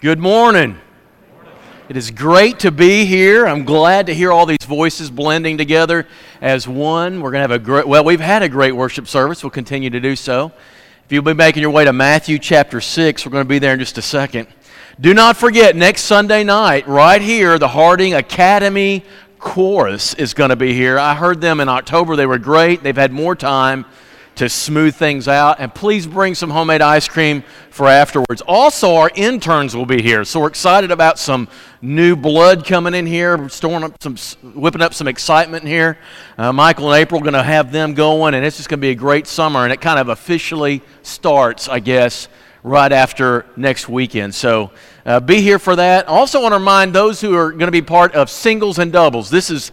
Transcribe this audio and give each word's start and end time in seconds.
Good 0.00 0.20
morning. 0.20 0.78
It 1.88 1.96
is 1.96 2.12
great 2.12 2.60
to 2.60 2.70
be 2.70 3.04
here. 3.04 3.48
I'm 3.48 3.64
glad 3.64 4.06
to 4.06 4.14
hear 4.14 4.30
all 4.30 4.46
these 4.46 4.64
voices 4.64 5.10
blending 5.10 5.58
together 5.58 6.06
as 6.40 6.68
one. 6.68 7.20
We're 7.20 7.32
going 7.32 7.40
to 7.44 7.52
have 7.52 7.60
a 7.60 7.64
great, 7.64 7.88
well, 7.88 8.04
we've 8.04 8.20
had 8.20 8.44
a 8.44 8.48
great 8.48 8.70
worship 8.70 9.08
service. 9.08 9.42
We'll 9.42 9.50
continue 9.50 9.90
to 9.90 9.98
do 9.98 10.14
so. 10.14 10.52
If 11.04 11.10
you'll 11.10 11.24
be 11.24 11.34
making 11.34 11.62
your 11.62 11.72
way 11.72 11.84
to 11.84 11.92
Matthew 11.92 12.38
chapter 12.38 12.80
6, 12.80 13.26
we're 13.26 13.32
going 13.32 13.44
to 13.44 13.48
be 13.48 13.58
there 13.58 13.72
in 13.72 13.80
just 13.80 13.98
a 13.98 14.02
second. 14.02 14.46
Do 15.00 15.14
not 15.14 15.36
forget, 15.36 15.74
next 15.74 16.02
Sunday 16.02 16.44
night, 16.44 16.86
right 16.86 17.20
here, 17.20 17.58
the 17.58 17.66
Harding 17.66 18.14
Academy 18.14 19.04
Chorus 19.40 20.14
is 20.14 20.32
going 20.32 20.50
to 20.50 20.56
be 20.56 20.74
here. 20.74 20.96
I 20.96 21.16
heard 21.16 21.40
them 21.40 21.58
in 21.58 21.68
October. 21.68 22.14
They 22.14 22.26
were 22.26 22.38
great. 22.38 22.84
They've 22.84 22.94
had 22.94 23.10
more 23.10 23.34
time 23.34 23.84
to 24.38 24.48
smooth 24.48 24.94
things 24.94 25.28
out. 25.28 25.60
And 25.60 25.74
please 25.74 26.06
bring 26.06 26.34
some 26.34 26.50
homemade 26.50 26.80
ice 26.80 27.08
cream 27.08 27.42
for 27.70 27.86
afterwards. 27.88 28.40
Also, 28.46 28.94
our 28.94 29.10
interns 29.14 29.76
will 29.76 29.86
be 29.86 30.02
here. 30.02 30.24
So 30.24 30.40
we're 30.40 30.48
excited 30.48 30.90
about 30.90 31.18
some 31.18 31.48
new 31.82 32.16
blood 32.16 32.64
coming 32.64 32.94
in 32.94 33.06
here, 33.06 33.48
storing 33.48 33.84
up 33.84 34.02
some, 34.02 34.16
whipping 34.54 34.82
up 34.82 34.94
some 34.94 35.06
excitement 35.06 35.64
here. 35.64 35.98
Uh, 36.36 36.52
Michael 36.52 36.92
and 36.92 37.00
April 37.00 37.20
are 37.20 37.24
going 37.24 37.34
to 37.34 37.42
have 37.42 37.70
them 37.70 37.94
going, 37.94 38.34
and 38.34 38.44
it's 38.44 38.56
just 38.56 38.68
going 38.68 38.78
to 38.78 38.82
be 38.82 38.90
a 38.90 38.94
great 38.94 39.26
summer. 39.26 39.64
And 39.64 39.72
it 39.72 39.80
kind 39.80 39.98
of 39.98 40.08
officially 40.08 40.82
starts, 41.02 41.68
I 41.68 41.80
guess, 41.80 42.28
right 42.62 42.92
after 42.92 43.46
next 43.56 43.88
weekend. 43.88 44.34
So 44.34 44.70
uh, 45.04 45.20
be 45.20 45.40
here 45.40 45.58
for 45.58 45.76
that. 45.76 46.06
Also, 46.06 46.40
want 46.40 46.52
to 46.52 46.58
remind 46.58 46.94
those 46.94 47.20
who 47.20 47.34
are 47.34 47.50
going 47.50 47.66
to 47.66 47.72
be 47.72 47.82
part 47.82 48.14
of 48.14 48.30
singles 48.30 48.78
and 48.78 48.92
doubles. 48.92 49.30
This 49.30 49.50
is 49.50 49.72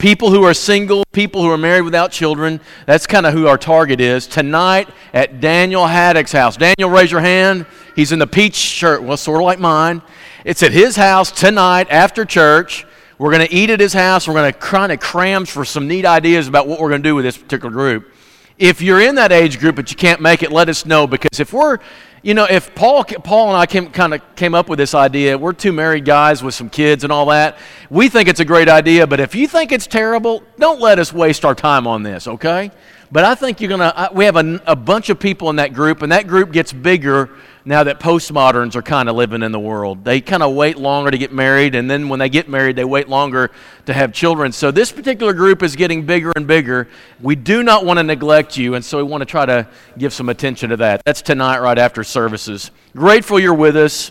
people 0.00 0.30
who 0.30 0.42
are 0.44 0.54
single, 0.54 1.04
people 1.12 1.42
who 1.42 1.50
are 1.50 1.58
married 1.58 1.82
without 1.82 2.10
children. 2.10 2.58
That's 2.86 3.06
kind 3.06 3.26
of 3.26 3.34
who 3.34 3.46
our 3.46 3.58
target 3.58 4.00
is. 4.00 4.26
Tonight 4.26 4.88
at 5.12 5.40
Daniel 5.40 5.86
Haddock's 5.86 6.32
house. 6.32 6.56
Daniel, 6.56 6.88
raise 6.88 7.12
your 7.12 7.20
hand. 7.20 7.66
He's 7.94 8.10
in 8.10 8.18
the 8.18 8.26
peach 8.26 8.54
shirt, 8.54 9.02
well, 9.02 9.18
sort 9.18 9.42
of 9.42 9.44
like 9.44 9.60
mine. 9.60 10.00
It's 10.44 10.62
at 10.62 10.72
his 10.72 10.96
house 10.96 11.30
tonight 11.30 11.88
after 11.90 12.24
church. 12.24 12.86
We're 13.18 13.30
going 13.30 13.46
to 13.46 13.54
eat 13.54 13.68
at 13.68 13.78
his 13.78 13.92
house. 13.92 14.26
We're 14.26 14.34
going 14.34 14.50
to 14.50 14.58
kind 14.58 14.90
of 14.90 15.00
cram 15.00 15.44
for 15.44 15.66
some 15.66 15.86
neat 15.86 16.06
ideas 16.06 16.48
about 16.48 16.66
what 16.66 16.80
we're 16.80 16.88
going 16.88 17.02
to 17.02 17.08
do 17.08 17.14
with 17.14 17.26
this 17.26 17.36
particular 17.36 17.70
group. 17.70 18.10
If 18.56 18.80
you're 18.80 19.02
in 19.02 19.16
that 19.16 19.32
age 19.32 19.58
group 19.58 19.76
but 19.76 19.90
you 19.90 19.96
can't 19.96 20.22
make 20.22 20.42
it, 20.42 20.50
let 20.50 20.70
us 20.70 20.86
know 20.86 21.06
because 21.06 21.40
if 21.40 21.52
we're 21.52 21.78
you 22.22 22.34
know, 22.34 22.46
if 22.48 22.74
Paul, 22.74 23.04
Paul 23.04 23.48
and 23.48 23.56
I 23.56 23.66
came, 23.66 23.90
kind 23.90 24.12
of 24.12 24.20
came 24.36 24.54
up 24.54 24.68
with 24.68 24.78
this 24.78 24.94
idea, 24.94 25.38
we're 25.38 25.52
two 25.52 25.72
married 25.72 26.04
guys 26.04 26.42
with 26.42 26.54
some 26.54 26.68
kids 26.68 27.02
and 27.02 27.12
all 27.12 27.26
that. 27.26 27.56
We 27.88 28.08
think 28.08 28.28
it's 28.28 28.40
a 28.40 28.44
great 28.44 28.68
idea, 28.68 29.06
but 29.06 29.20
if 29.20 29.34
you 29.34 29.48
think 29.48 29.72
it's 29.72 29.86
terrible, 29.86 30.42
don't 30.58 30.80
let 30.80 30.98
us 30.98 31.12
waste 31.12 31.44
our 31.44 31.54
time 31.54 31.86
on 31.86 32.02
this, 32.02 32.28
okay? 32.28 32.70
But 33.10 33.24
I 33.24 33.34
think 33.34 33.60
you're 33.60 33.68
going 33.68 33.80
to, 33.80 34.10
we 34.12 34.26
have 34.26 34.36
a, 34.36 34.60
a 34.66 34.76
bunch 34.76 35.08
of 35.08 35.18
people 35.18 35.50
in 35.50 35.56
that 35.56 35.72
group, 35.72 36.02
and 36.02 36.12
that 36.12 36.26
group 36.26 36.52
gets 36.52 36.72
bigger 36.72 37.30
now 37.64 37.84
that 37.84 38.00
postmoderns 38.00 38.74
are 38.74 38.82
kind 38.82 39.08
of 39.08 39.16
living 39.16 39.42
in 39.42 39.52
the 39.52 39.60
world. 39.60 40.04
They 40.04 40.20
kind 40.20 40.42
of 40.42 40.54
wait 40.54 40.78
longer 40.78 41.10
to 41.10 41.18
get 41.18 41.32
married, 41.32 41.74
and 41.74 41.90
then 41.90 42.08
when 42.08 42.18
they 42.18 42.28
get 42.28 42.48
married, 42.48 42.76
they 42.76 42.84
wait 42.84 43.08
longer 43.08 43.50
to 43.86 43.92
have 43.92 44.12
children. 44.12 44.52
So 44.52 44.70
this 44.70 44.92
particular 44.92 45.32
group 45.32 45.62
is 45.62 45.76
getting 45.76 46.06
bigger 46.06 46.32
and 46.36 46.46
bigger. 46.46 46.88
We 47.20 47.36
do 47.36 47.62
not 47.62 47.84
want 47.84 47.98
to 47.98 48.02
neglect 48.02 48.56
you, 48.56 48.74
and 48.74 48.84
so 48.84 48.98
we 48.98 49.04
want 49.04 49.20
to 49.22 49.26
try 49.26 49.46
to 49.46 49.68
give 49.98 50.12
some 50.12 50.28
attention 50.28 50.70
to 50.70 50.76
that. 50.78 51.02
That's 51.04 51.22
tonight, 51.22 51.58
right 51.60 51.78
after 51.78 52.02
services. 52.04 52.70
Grateful 52.96 53.38
you're 53.38 53.54
with 53.54 53.76
us. 53.76 54.10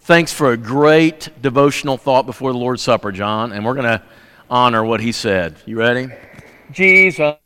Thanks 0.00 0.32
for 0.32 0.52
a 0.52 0.56
great 0.56 1.30
devotional 1.40 1.96
thought 1.96 2.26
before 2.26 2.52
the 2.52 2.58
Lord's 2.58 2.82
Supper, 2.82 3.12
John, 3.12 3.52
and 3.52 3.64
we're 3.64 3.74
going 3.74 3.86
to 3.86 4.02
honor 4.50 4.84
what 4.84 5.00
he 5.00 5.12
said. 5.12 5.56
You 5.64 5.78
ready? 5.78 6.08
Jesus. 6.72 7.36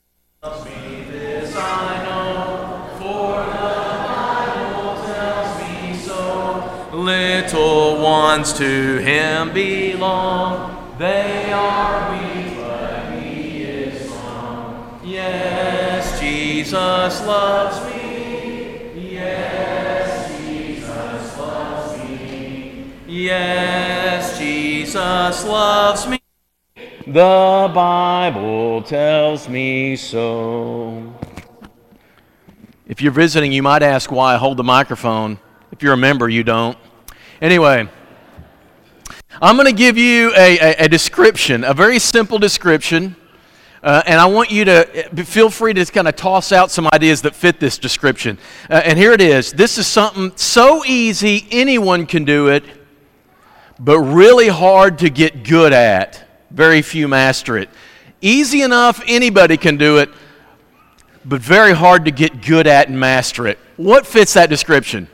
Little 7.06 8.02
ones 8.02 8.52
to 8.54 8.98
him 8.98 9.52
belong. 9.54 10.94
They 10.98 11.52
are 11.52 12.12
weak, 12.12 12.56
but 12.56 13.22
he 13.22 13.62
is 13.62 14.10
strong. 14.10 15.00
Yes, 15.04 16.18
Jesus 16.18 17.24
loves 17.24 17.86
me. 17.86 18.92
Yes, 19.12 20.36
Jesus 20.40 21.38
loves 21.38 21.98
me. 22.02 22.92
Yes, 23.06 24.38
Jesus 24.38 25.44
loves 25.44 26.08
me. 26.08 26.20
The 27.06 27.70
Bible 27.72 28.82
tells 28.82 29.48
me 29.48 29.94
so. 29.94 31.14
If 32.88 33.00
you're 33.00 33.12
visiting, 33.12 33.52
you 33.52 33.62
might 33.62 33.82
ask 33.82 34.10
why 34.10 34.34
I 34.34 34.36
hold 34.38 34.56
the 34.56 34.64
microphone. 34.64 35.38
If 35.70 35.82
you're 35.82 35.92
a 35.92 35.96
member, 35.96 36.28
you 36.28 36.42
don't. 36.42 36.76
Anyway, 37.42 37.86
I'm 39.42 39.56
going 39.56 39.66
to 39.66 39.74
give 39.74 39.98
you 39.98 40.32
a, 40.34 40.58
a, 40.58 40.84
a, 40.84 40.88
description, 40.88 41.64
a 41.64 41.74
very 41.74 41.98
simple 41.98 42.38
description, 42.38 43.14
uh, 43.82 44.02
and 44.06 44.18
I 44.18 44.24
want 44.24 44.50
you 44.50 44.64
to 44.64 45.20
uh, 45.20 45.24
feel 45.24 45.50
free 45.50 45.74
to 45.74 45.84
kind 45.84 46.08
of 46.08 46.16
toss 46.16 46.50
out 46.50 46.70
some 46.70 46.88
ideas 46.94 47.20
that 47.22 47.34
fit 47.34 47.60
this 47.60 47.76
description. 47.76 48.38
Uh, 48.70 48.80
and 48.82 48.98
here 48.98 49.12
it 49.12 49.20
is. 49.20 49.52
This 49.52 49.76
is 49.76 49.86
something 49.86 50.32
so 50.36 50.82
easy, 50.86 51.46
anyone 51.50 52.06
can 52.06 52.24
do 52.24 52.48
it, 52.48 52.64
but 53.78 54.00
really 54.00 54.48
hard 54.48 54.98
to 55.00 55.10
get 55.10 55.44
good 55.44 55.74
at. 55.74 56.24
Very 56.50 56.80
few 56.80 57.06
master 57.06 57.58
it. 57.58 57.68
Easy 58.22 58.62
enough, 58.62 59.02
anybody 59.06 59.58
can 59.58 59.76
do 59.76 59.98
it, 59.98 60.08
but 61.26 61.42
very 61.42 61.74
hard 61.74 62.06
to 62.06 62.10
get 62.10 62.40
good 62.40 62.66
at 62.66 62.88
and 62.88 62.98
master 62.98 63.46
it. 63.46 63.58
What 63.76 64.06
fits 64.06 64.32
that 64.32 64.48
description? 64.48 65.08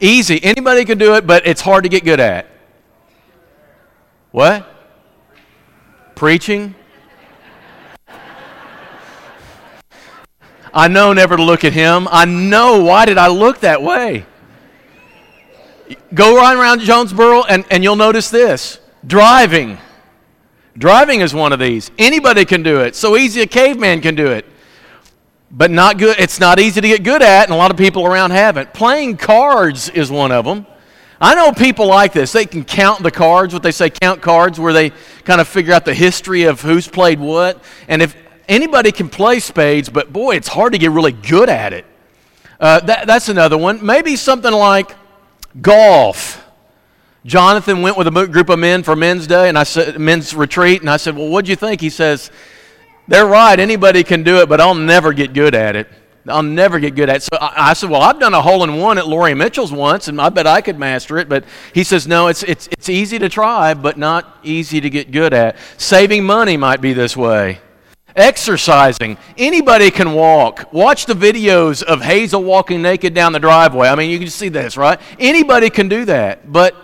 Easy. 0.00 0.42
Anybody 0.42 0.84
can 0.84 0.98
do 0.98 1.14
it, 1.14 1.26
but 1.26 1.46
it's 1.46 1.60
hard 1.60 1.84
to 1.84 1.88
get 1.88 2.04
good 2.04 2.20
at. 2.20 2.46
What? 4.32 4.68
Preaching? 6.14 6.74
I 10.72 10.88
know 10.88 11.12
never 11.12 11.36
to 11.36 11.42
look 11.42 11.64
at 11.64 11.72
him. 11.72 12.08
I 12.10 12.24
know. 12.24 12.82
Why 12.82 13.06
did 13.06 13.16
I 13.16 13.28
look 13.28 13.60
that 13.60 13.80
way? 13.82 14.26
Go 16.12 16.36
right 16.36 16.56
around 16.56 16.80
Jonesboro 16.80 17.44
and, 17.44 17.64
and 17.70 17.84
you'll 17.84 17.96
notice 17.96 18.30
this 18.30 18.80
driving. 19.06 19.78
Driving 20.76 21.20
is 21.20 21.32
one 21.32 21.52
of 21.52 21.60
these. 21.60 21.92
Anybody 21.98 22.44
can 22.44 22.62
do 22.62 22.80
it. 22.80 22.96
So 22.96 23.16
easy 23.16 23.42
a 23.42 23.46
caveman 23.46 24.00
can 24.00 24.16
do 24.16 24.26
it 24.26 24.46
but 25.56 25.70
not 25.70 25.98
good. 25.98 26.18
It's 26.18 26.40
not 26.40 26.58
easy 26.58 26.80
to 26.80 26.88
get 26.88 27.04
good 27.04 27.22
at, 27.22 27.44
and 27.44 27.52
a 27.52 27.56
lot 27.56 27.70
of 27.70 27.76
people 27.76 28.04
around 28.04 28.32
haven't. 28.32 28.74
Playing 28.74 29.16
cards 29.16 29.88
is 29.88 30.10
one 30.10 30.32
of 30.32 30.44
them. 30.44 30.66
I 31.20 31.36
know 31.36 31.52
people 31.52 31.86
like 31.86 32.12
this. 32.12 32.32
They 32.32 32.44
can 32.44 32.64
count 32.64 33.02
the 33.02 33.10
cards, 33.10 33.54
what 33.54 33.62
they 33.62 33.70
say 33.70 33.88
count 33.88 34.20
cards, 34.20 34.58
where 34.58 34.72
they 34.72 34.90
kind 35.24 35.40
of 35.40 35.46
figure 35.46 35.72
out 35.72 35.84
the 35.84 35.94
history 35.94 36.42
of 36.42 36.60
who's 36.60 36.88
played 36.88 37.20
what. 37.20 37.62
And 37.86 38.02
if 38.02 38.16
anybody 38.48 38.90
can 38.90 39.08
play 39.08 39.38
spades, 39.38 39.88
but 39.88 40.12
boy, 40.12 40.34
it's 40.34 40.48
hard 40.48 40.72
to 40.72 40.78
get 40.78 40.90
really 40.90 41.12
good 41.12 41.48
at 41.48 41.72
it. 41.72 41.86
Uh, 42.58 42.80
that, 42.80 43.06
that's 43.06 43.28
another 43.28 43.56
one. 43.56 43.84
Maybe 43.84 44.16
something 44.16 44.52
like 44.52 44.94
golf. 45.60 46.40
Jonathan 47.24 47.80
went 47.80 47.96
with 47.96 48.08
a 48.08 48.26
group 48.26 48.48
of 48.48 48.58
men 48.58 48.82
for 48.82 48.96
men's 48.96 49.26
day, 49.26 49.48
and 49.48 49.56
I 49.56 49.62
said 49.62 49.98
men's 49.98 50.34
retreat, 50.34 50.80
and 50.82 50.90
I 50.90 50.98
said, 50.98 51.16
"Well, 51.16 51.28
what'd 51.28 51.48
you 51.48 51.56
think?" 51.56 51.80
He 51.80 51.88
says, 51.88 52.30
they're 53.06 53.26
right. 53.26 53.58
Anybody 53.58 54.02
can 54.04 54.22
do 54.22 54.38
it, 54.40 54.48
but 54.48 54.60
I'll 54.60 54.74
never 54.74 55.12
get 55.12 55.32
good 55.32 55.54
at 55.54 55.76
it. 55.76 55.88
I'll 56.26 56.42
never 56.42 56.78
get 56.78 56.94
good 56.94 57.10
at 57.10 57.16
it. 57.16 57.22
So 57.22 57.36
I, 57.38 57.70
I, 57.70 57.72
said, 57.74 57.90
Well, 57.90 58.00
I've 58.00 58.18
done 58.18 58.32
a 58.32 58.40
hole 58.40 58.64
in 58.64 58.76
one 58.78 58.96
at 58.96 59.06
Laurie 59.06 59.34
Mitchell's 59.34 59.72
once, 59.72 60.08
and 60.08 60.20
I 60.20 60.30
bet 60.30 60.46
I 60.46 60.60
could 60.60 60.78
master 60.78 61.18
it. 61.18 61.28
But 61.28 61.44
he 61.74 61.84
says, 61.84 62.06
No, 62.06 62.28
it's, 62.28 62.42
it's, 62.42 62.66
it's 62.68 62.88
easy 62.88 63.18
to 63.18 63.28
try, 63.28 63.74
but 63.74 63.98
not 63.98 64.38
easy 64.42 64.80
to 64.80 64.88
get 64.88 65.10
good 65.10 65.34
at. 65.34 65.56
Saving 65.76 66.24
money 66.24 66.56
might 66.56 66.80
be 66.80 66.92
this 66.92 67.16
way. 67.16 67.60
Exercising. 68.16 69.18
Anybody 69.36 69.90
can 69.90 70.14
walk. 70.14 70.72
Watch 70.72 71.06
the 71.06 71.14
videos 71.14 71.82
of 71.82 72.00
Hazel 72.00 72.42
walking 72.42 72.80
naked 72.80 73.12
down 73.12 73.32
the 73.32 73.40
driveway. 73.40 73.88
I 73.88 73.96
mean, 73.96 74.10
you 74.10 74.18
can 74.18 74.28
see 74.28 74.48
this, 74.48 74.76
right? 74.76 75.00
Anybody 75.18 75.68
can 75.68 75.88
do 75.88 76.04
that. 76.04 76.50
But 76.50 76.76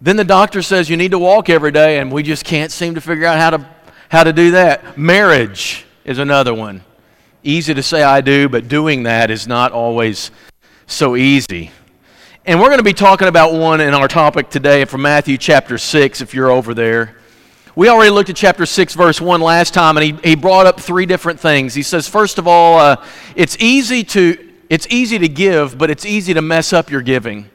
then 0.00 0.16
the 0.16 0.24
doctor 0.24 0.62
says 0.62 0.88
you 0.88 0.96
need 0.96 1.10
to 1.10 1.18
walk 1.18 1.50
every 1.50 1.72
day, 1.72 1.98
and 1.98 2.12
we 2.12 2.22
just 2.22 2.44
can't 2.44 2.70
seem 2.70 2.94
to 2.94 3.00
figure 3.00 3.26
out 3.26 3.38
how 3.38 3.50
to 3.50 3.73
how 4.14 4.22
to 4.22 4.32
do 4.32 4.52
that. 4.52 4.96
Marriage 4.96 5.84
is 6.04 6.20
another 6.20 6.54
one. 6.54 6.84
Easy 7.42 7.74
to 7.74 7.82
say 7.82 8.04
I 8.04 8.20
do, 8.20 8.48
but 8.48 8.68
doing 8.68 9.02
that 9.02 9.28
is 9.28 9.48
not 9.48 9.72
always 9.72 10.30
so 10.86 11.16
easy. 11.16 11.72
And 12.46 12.60
we're 12.60 12.68
going 12.68 12.78
to 12.78 12.84
be 12.84 12.92
talking 12.92 13.26
about 13.26 13.54
one 13.54 13.80
in 13.80 13.92
our 13.92 14.06
topic 14.06 14.50
today 14.50 14.84
from 14.84 15.02
Matthew 15.02 15.36
chapter 15.36 15.78
6, 15.78 16.20
if 16.20 16.32
you're 16.32 16.48
over 16.48 16.74
there. 16.74 17.16
We 17.74 17.88
already 17.88 18.10
looked 18.10 18.30
at 18.30 18.36
chapter 18.36 18.66
6, 18.66 18.94
verse 18.94 19.20
1 19.20 19.40
last 19.40 19.74
time, 19.74 19.96
and 19.96 20.04
he, 20.04 20.28
he 20.28 20.36
brought 20.36 20.66
up 20.66 20.78
three 20.78 21.06
different 21.06 21.40
things. 21.40 21.74
He 21.74 21.82
says, 21.82 22.06
first 22.06 22.38
of 22.38 22.46
all, 22.46 22.78
uh, 22.78 23.04
it's, 23.34 23.56
easy 23.58 24.04
to, 24.04 24.52
it's 24.70 24.86
easy 24.90 25.18
to 25.18 25.28
give, 25.28 25.76
but 25.76 25.90
it's 25.90 26.06
easy 26.06 26.32
to 26.34 26.40
mess 26.40 26.72
up 26.72 26.88
your 26.88 27.02
giving 27.02 27.50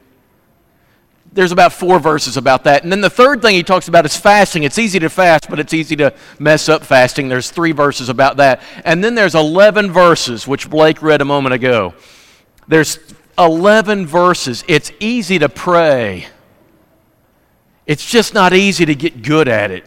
there's 1.32 1.52
about 1.52 1.74
four 1.74 2.00
verses 2.00 2.38
about 2.38 2.64
that. 2.64 2.84
And 2.84 2.92
then 2.92 3.02
the 3.02 3.10
third 3.10 3.42
thing 3.42 3.56
he 3.56 3.64
talks 3.64 3.88
about 3.88 4.06
is 4.06 4.18
fasting. 4.18 4.64
It's 4.64 4.80
easy 4.80 5.00
to 5.00 5.10
fast, 5.10 5.50
but 5.50 5.60
it's 5.60 5.74
easy 5.74 5.96
to 5.98 6.14
mess 6.40 6.70
up 6.70 6.84
fasting. 6.84 7.30
There's 7.30 7.52
three 7.52 7.72
verses 7.72 8.10
about 8.10 8.38
that. 8.38 8.62
And 8.84 9.04
then 9.04 9.16
there's 9.16 9.36
11 9.36 9.92
verses, 9.92 10.48
which 10.48 10.70
Blake 10.70 11.02
read 11.02 11.22
a 11.22 11.26
moment 11.26 11.54
ago. 11.54 11.94
There's 12.68 13.00
11 13.38 14.06
verses, 14.06 14.64
it's 14.68 14.92
easy 15.00 15.40
to 15.40 15.50
pray. 15.50 16.28
It's 17.86 18.06
just 18.06 18.34
not 18.34 18.54
easy 18.54 18.86
to 18.86 18.96
get 18.96 19.24
good 19.24 19.48
at 19.48 19.72
it. 19.72 19.86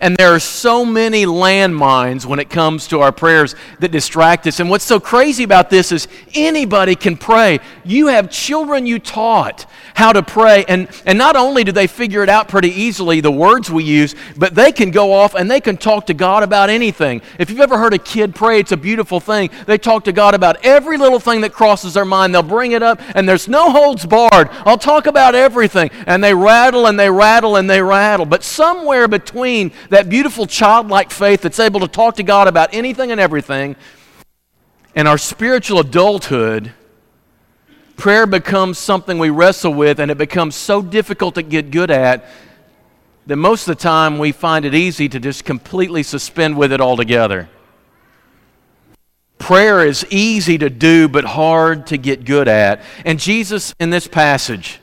And 0.00 0.16
there 0.16 0.34
are 0.34 0.40
so 0.40 0.84
many 0.84 1.24
landmines 1.24 2.26
when 2.26 2.38
it 2.38 2.50
comes 2.50 2.88
to 2.88 3.00
our 3.00 3.12
prayers 3.12 3.54
that 3.78 3.90
distract 3.90 4.46
us. 4.46 4.60
And 4.60 4.68
what's 4.68 4.84
so 4.84 5.00
crazy 5.00 5.44
about 5.44 5.70
this 5.70 5.92
is 5.92 6.08
anybody 6.34 6.94
can 6.94 7.16
pray. 7.16 7.60
You 7.84 8.08
have 8.08 8.30
children 8.30 8.86
you 8.86 8.98
taught 8.98 9.66
how 9.94 10.12
to 10.12 10.22
pray. 10.22 10.64
And, 10.66 10.88
and 11.06 11.16
not 11.16 11.36
only 11.36 11.64
do 11.64 11.72
they 11.72 11.86
figure 11.86 12.22
it 12.22 12.28
out 12.28 12.48
pretty 12.48 12.70
easily, 12.70 13.20
the 13.20 13.30
words 13.30 13.70
we 13.70 13.84
use, 13.84 14.14
but 14.36 14.54
they 14.54 14.72
can 14.72 14.90
go 14.90 15.12
off 15.12 15.34
and 15.34 15.50
they 15.50 15.60
can 15.60 15.76
talk 15.76 16.06
to 16.06 16.14
God 16.14 16.42
about 16.42 16.68
anything. 16.70 17.22
If 17.38 17.48
you've 17.48 17.60
ever 17.60 17.78
heard 17.78 17.94
a 17.94 17.98
kid 17.98 18.34
pray, 18.34 18.60
it's 18.60 18.72
a 18.72 18.76
beautiful 18.76 19.20
thing. 19.20 19.50
They 19.66 19.78
talk 19.78 20.04
to 20.04 20.12
God 20.12 20.34
about 20.34 20.64
every 20.64 20.98
little 20.98 21.20
thing 21.20 21.42
that 21.42 21.52
crosses 21.52 21.94
their 21.94 22.04
mind. 22.04 22.34
They'll 22.34 22.42
bring 22.42 22.72
it 22.72 22.82
up, 22.82 23.00
and 23.14 23.28
there's 23.28 23.48
no 23.48 23.70
holds 23.70 24.04
barred. 24.04 24.48
I'll 24.66 24.78
talk 24.78 25.06
about 25.06 25.34
everything. 25.34 25.90
And 26.06 26.22
they 26.22 26.34
rattle 26.34 26.86
and 26.86 26.98
they 26.98 27.10
rattle 27.10 27.56
and 27.56 27.70
they 27.70 27.80
rattle. 27.80 28.26
But 28.26 28.42
somewhere 28.42 29.06
between 29.08 29.72
that 29.90 30.08
beautiful 30.08 30.46
childlike 30.46 31.10
faith 31.10 31.42
that's 31.42 31.60
able 31.60 31.80
to 31.80 31.88
talk 31.88 32.16
to 32.16 32.22
God 32.22 32.48
about 32.48 32.74
anything 32.74 33.10
and 33.10 33.20
everything, 33.20 33.76
and 34.94 35.08
our 35.08 35.18
spiritual 35.18 35.80
adulthood, 35.80 36.72
prayer 37.96 38.26
becomes 38.26 38.78
something 38.78 39.18
we 39.18 39.30
wrestle 39.30 39.74
with, 39.74 39.98
and 40.00 40.10
it 40.10 40.18
becomes 40.18 40.54
so 40.54 40.82
difficult 40.82 41.34
to 41.34 41.42
get 41.42 41.70
good 41.70 41.90
at 41.90 42.26
that 43.26 43.36
most 43.36 43.66
of 43.66 43.76
the 43.76 43.82
time 43.82 44.18
we 44.18 44.32
find 44.32 44.64
it 44.64 44.74
easy 44.74 45.08
to 45.08 45.18
just 45.18 45.44
completely 45.44 46.02
suspend 46.02 46.56
with 46.56 46.72
it 46.72 46.80
altogether. 46.80 47.48
Prayer 49.38 49.84
is 49.84 50.06
easy 50.10 50.58
to 50.58 50.70
do, 50.70 51.08
but 51.08 51.24
hard 51.24 51.86
to 51.88 51.98
get 51.98 52.24
good 52.24 52.48
at. 52.48 52.82
And 53.04 53.18
Jesus, 53.18 53.74
in 53.80 53.90
this 53.90 54.06
passage, 54.06 54.80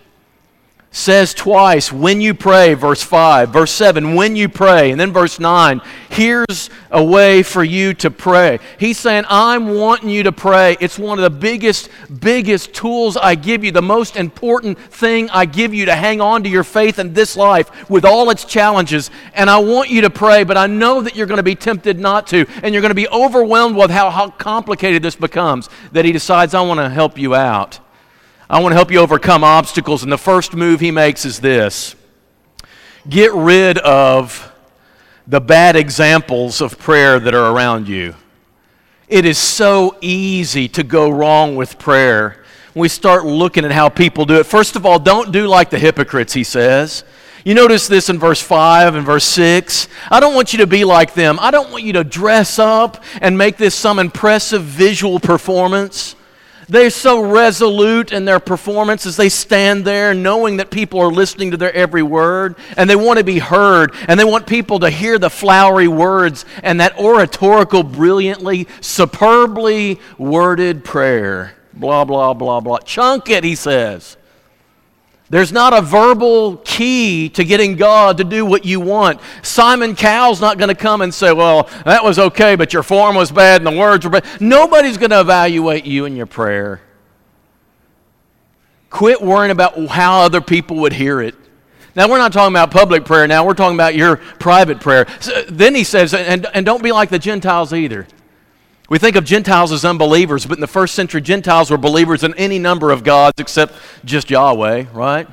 says 0.93 1.33
twice, 1.33 1.89
when 1.89 2.19
you 2.19 2.33
pray, 2.33 2.73
verse 2.73 3.01
5, 3.01 3.49
verse 3.49 3.71
7, 3.71 4.13
when 4.13 4.35
you 4.35 4.49
pray, 4.49 4.91
and 4.91 4.99
then 4.99 5.13
verse 5.13 5.39
9, 5.39 5.79
here's 6.09 6.69
a 6.91 7.01
way 7.01 7.43
for 7.43 7.63
you 7.63 7.93
to 7.93 8.11
pray. 8.11 8.59
He's 8.77 8.99
saying, 8.99 9.23
I'm 9.29 9.69
wanting 9.69 10.09
you 10.09 10.23
to 10.23 10.33
pray. 10.33 10.75
It's 10.81 10.99
one 10.99 11.17
of 11.17 11.23
the 11.23 11.29
biggest, 11.29 11.89
biggest 12.19 12.73
tools 12.73 13.15
I 13.15 13.35
give 13.35 13.63
you, 13.63 13.71
the 13.71 13.81
most 13.81 14.17
important 14.17 14.77
thing 14.77 15.29
I 15.29 15.45
give 15.45 15.73
you 15.73 15.85
to 15.85 15.95
hang 15.95 16.19
on 16.19 16.43
to 16.43 16.49
your 16.49 16.65
faith 16.65 16.99
in 16.99 17.13
this 17.13 17.38
life 17.38 17.89
with 17.89 18.03
all 18.03 18.29
its 18.29 18.43
challenges. 18.43 19.09
And 19.33 19.49
I 19.49 19.59
want 19.59 19.89
you 19.89 20.01
to 20.01 20.09
pray, 20.09 20.43
but 20.43 20.57
I 20.57 20.67
know 20.67 21.01
that 21.01 21.15
you're 21.15 21.25
going 21.25 21.38
to 21.38 21.43
be 21.43 21.55
tempted 21.55 21.99
not 21.99 22.27
to, 22.27 22.45
and 22.63 22.73
you're 22.73 22.81
going 22.81 22.89
to 22.89 22.95
be 22.95 23.07
overwhelmed 23.07 23.77
with 23.77 23.91
how, 23.91 24.09
how 24.09 24.29
complicated 24.29 25.01
this 25.01 25.15
becomes, 25.15 25.69
that 25.93 26.03
He 26.03 26.11
decides, 26.11 26.53
I 26.53 26.59
want 26.61 26.81
to 26.81 26.89
help 26.89 27.17
you 27.17 27.33
out. 27.33 27.79
I 28.51 28.59
want 28.59 28.74
to 28.74 28.75
help 28.75 28.92
you 28.92 29.00
overcome 29.00 29.45
obstacles. 29.45 30.03
And 30.03 30.12
the 30.12 30.18
first 30.18 30.53
move 30.53 30.81
he 30.81 30.92
makes 30.92 31.24
is 31.24 31.39
this 31.39 31.95
get 33.07 33.31
rid 33.33 33.77
of 33.77 34.53
the 35.25 35.39
bad 35.39 35.77
examples 35.77 36.59
of 36.59 36.77
prayer 36.77 37.18
that 37.18 37.33
are 37.33 37.56
around 37.56 37.88
you. 37.88 38.13
It 39.07 39.24
is 39.24 39.38
so 39.38 39.95
easy 40.01 40.68
to 40.68 40.83
go 40.83 41.09
wrong 41.09 41.56
with 41.56 41.80
prayer. 41.80 42.44
We 42.75 42.89
start 42.89 43.25
looking 43.25 43.63
at 43.63 43.71
how 43.71 43.88
people 43.88 44.25
do 44.25 44.36
it. 44.36 44.45
First 44.45 44.75
of 44.75 44.86
all, 44.86 45.00
don't 45.00 45.31
do 45.31 45.48
like 45.48 45.69
the 45.69 45.80
hypocrites, 45.80 46.33
he 46.33 46.44
says. 46.44 47.06
You 47.45 47.53
notice 47.53 47.88
this 47.88 48.09
in 48.09 48.19
verse 48.19 48.42
5 48.42 48.95
and 48.95 49.06
verse 49.06 49.24
6. 49.25 49.88
I 50.09 50.19
don't 50.19 50.36
want 50.36 50.51
you 50.51 50.59
to 50.59 50.68
be 50.68 50.83
like 50.83 51.13
them. 51.13 51.38
I 51.39 51.51
don't 51.51 51.71
want 51.71 51.86
you 51.86 51.94
to 51.94 52.03
dress 52.03 52.59
up 52.59 53.01
and 53.21 53.38
make 53.38 53.56
this 53.56 53.75
some 53.75 53.98
impressive 53.98 54.63
visual 54.63 55.21
performance. 55.21 56.18
They're 56.71 56.89
so 56.89 57.19
resolute 57.19 58.13
in 58.13 58.23
their 58.23 58.39
performance 58.39 59.06
as 59.06 59.18
they 59.18 59.27
stand 59.27 59.83
there 59.83 60.13
knowing 60.13 60.56
that 60.56 60.71
people 60.71 61.01
are 61.01 61.12
listening 61.12 61.51
to 61.51 61.57
their 61.57 61.73
every 61.73 62.01
word 62.01 62.56
and 62.77 62.89
they 62.89 62.95
want 62.95 63.18
to 63.18 63.25
be 63.25 63.39
heard 63.39 63.94
and 64.07 64.18
they 64.18 64.23
want 64.23 64.47
people 64.47 64.79
to 64.79 64.89
hear 64.89 65.19
the 65.19 65.29
flowery 65.29 65.89
words 65.89 66.45
and 66.63 66.79
that 66.79 66.97
oratorical, 66.97 67.83
brilliantly, 67.83 68.69
superbly 68.79 70.00
worded 70.18 70.85
prayer. 70.85 71.56
Blah, 71.73 72.06
blah, 72.06 72.33
blah, 72.33 72.62
blah. 72.62 72.77
Chunk 72.77 73.29
it, 73.29 73.44
he 73.44 73.56
says. 73.56 74.15
There's 75.31 75.53
not 75.53 75.71
a 75.73 75.81
verbal 75.81 76.57
key 76.57 77.29
to 77.29 77.45
getting 77.45 77.77
God 77.77 78.17
to 78.17 78.25
do 78.25 78.45
what 78.45 78.65
you 78.65 78.81
want. 78.81 79.21
Simon 79.41 79.95
Cowell's 79.95 80.41
not 80.41 80.57
going 80.57 80.67
to 80.67 80.75
come 80.75 81.01
and 81.01 81.13
say, 81.13 81.31
Well, 81.31 81.69
that 81.85 82.03
was 82.03 82.19
okay, 82.19 82.57
but 82.57 82.73
your 82.73 82.83
form 82.83 83.15
was 83.15 83.31
bad 83.31 83.65
and 83.65 83.73
the 83.73 83.79
words 83.79 84.03
were 84.03 84.11
bad. 84.11 84.25
Nobody's 84.41 84.97
going 84.97 85.11
to 85.11 85.21
evaluate 85.21 85.85
you 85.85 86.03
in 86.03 86.17
your 86.17 86.25
prayer. 86.25 86.81
Quit 88.89 89.21
worrying 89.21 89.51
about 89.51 89.79
how 89.87 90.19
other 90.19 90.41
people 90.41 90.75
would 90.77 90.91
hear 90.91 91.21
it. 91.21 91.35
Now, 91.95 92.09
we're 92.09 92.17
not 92.17 92.33
talking 92.33 92.53
about 92.53 92.69
public 92.69 93.05
prayer 93.05 93.25
now, 93.25 93.45
we're 93.45 93.53
talking 93.53 93.77
about 93.77 93.95
your 93.95 94.17
private 94.17 94.81
prayer. 94.81 95.07
So, 95.21 95.43
then 95.43 95.75
he 95.75 95.85
says, 95.85 96.13
and, 96.13 96.45
and 96.53 96.65
don't 96.65 96.83
be 96.83 96.91
like 96.91 97.09
the 97.09 97.19
Gentiles 97.19 97.71
either. 97.71 98.05
We 98.91 98.99
think 98.99 99.15
of 99.15 99.23
Gentiles 99.23 99.71
as 99.71 99.85
unbelievers, 99.85 100.45
but 100.45 100.57
in 100.57 100.59
the 100.59 100.67
first 100.67 100.95
century, 100.95 101.21
Gentiles 101.21 101.71
were 101.71 101.77
believers 101.77 102.25
in 102.25 102.35
any 102.35 102.59
number 102.59 102.91
of 102.91 103.05
gods 103.05 103.39
except 103.39 103.73
just 104.03 104.29
Yahweh, 104.29 104.88
right? 104.91 105.29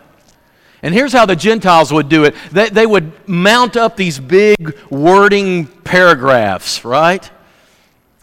And 0.81 0.95
here's 0.95 1.13
how 1.13 1.27
the 1.27 1.35
Gentiles 1.35 1.93
would 1.93 2.09
do 2.09 2.23
it 2.23 2.37
they, 2.53 2.69
they 2.69 2.87
would 2.87 3.11
mount 3.29 3.77
up 3.77 3.97
these 3.97 4.21
big 4.21 4.79
wording 4.91 5.67
paragraphs, 5.67 6.85
right? 6.85 7.29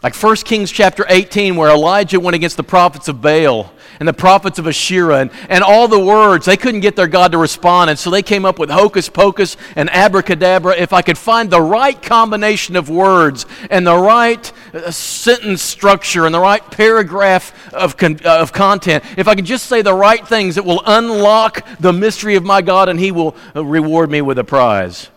Like 0.06 0.14
1 0.14 0.36
Kings 0.36 0.70
chapter 0.70 1.04
18, 1.08 1.56
where 1.56 1.68
Elijah 1.68 2.20
went 2.20 2.36
against 2.36 2.56
the 2.56 2.62
prophets 2.62 3.08
of 3.08 3.20
Baal 3.20 3.72
and 3.98 4.06
the 4.06 4.12
prophets 4.12 4.56
of 4.60 4.68
Asherah 4.68 5.18
and, 5.18 5.32
and 5.48 5.64
all 5.64 5.88
the 5.88 5.98
words. 5.98 6.46
They 6.46 6.56
couldn't 6.56 6.82
get 6.82 6.94
their 6.94 7.08
God 7.08 7.32
to 7.32 7.38
respond, 7.38 7.90
and 7.90 7.98
so 7.98 8.08
they 8.10 8.22
came 8.22 8.44
up 8.44 8.60
with 8.60 8.70
hocus 8.70 9.08
pocus 9.08 9.56
and 9.74 9.90
abracadabra. 9.90 10.76
If 10.76 10.92
I 10.92 11.02
could 11.02 11.18
find 11.18 11.50
the 11.50 11.60
right 11.60 12.00
combination 12.00 12.76
of 12.76 12.88
words 12.88 13.46
and 13.68 13.84
the 13.84 13.96
right 13.96 14.52
uh, 14.72 14.92
sentence 14.92 15.60
structure 15.60 16.24
and 16.24 16.32
the 16.32 16.38
right 16.38 16.62
paragraph 16.70 17.74
of, 17.74 17.96
con- 17.96 18.20
uh, 18.24 18.38
of 18.38 18.52
content, 18.52 19.02
if 19.18 19.26
I 19.26 19.34
could 19.34 19.44
just 19.44 19.66
say 19.66 19.82
the 19.82 19.92
right 19.92 20.24
things, 20.24 20.56
it 20.56 20.64
will 20.64 20.84
unlock 20.86 21.66
the 21.80 21.92
mystery 21.92 22.36
of 22.36 22.44
my 22.44 22.62
God 22.62 22.88
and 22.88 23.00
He 23.00 23.10
will 23.10 23.34
uh, 23.56 23.64
reward 23.64 24.08
me 24.08 24.20
with 24.20 24.38
a 24.38 24.44
prize. 24.44 25.08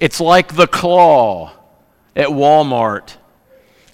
It's 0.00 0.20
like 0.20 0.56
the 0.56 0.66
claw 0.66 1.52
at 2.16 2.26
Walmart 2.26 3.12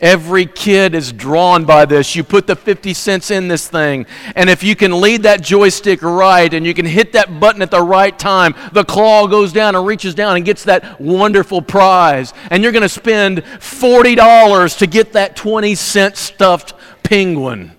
Every 0.03 0.47
kid 0.47 0.97
is 0.97 1.13
drawn 1.13 1.65
by 1.65 1.85
this. 1.85 2.17
You 2.17 2.25
put 2.25 2.49
the 2.49 2.57
50 2.57 2.93
cents 2.93 3.31
in 3.31 3.47
this 3.47 3.69
thing, 3.69 4.05
and 4.35 4.51
if 4.51 4.65
you 4.65 4.75
can 4.75 5.01
lead 5.01 5.23
that 5.23 5.43
joystick 5.43 6.03
right 6.03 6.53
and 6.53 6.67
you 6.67 6.75
can 6.75 6.87
hit 6.87 7.13
that 7.13 7.39
button 7.39 7.63
at 7.63 7.71
the 7.71 7.81
right 7.81 8.19
time, 8.19 8.57
the 8.73 8.85
claw 8.85 9.29
goes 9.29 9.53
down 9.53 9.77
and 9.77 9.87
reaches 9.87 10.13
down 10.13 10.35
and 10.35 10.45
gets 10.45 10.65
that 10.65 11.01
wonderful 11.01 11.63
prize. 11.63 12.35
And 12.51 12.65
you're 12.65 12.73
going 12.73 12.83
to 12.83 12.89
spend 12.89 13.45
$40 13.45 14.79
to 14.79 14.87
get 14.89 15.13
that 15.13 15.37
20 15.37 15.77
cent 15.77 16.17
stuffed 16.17 16.75
penguin. 17.05 17.71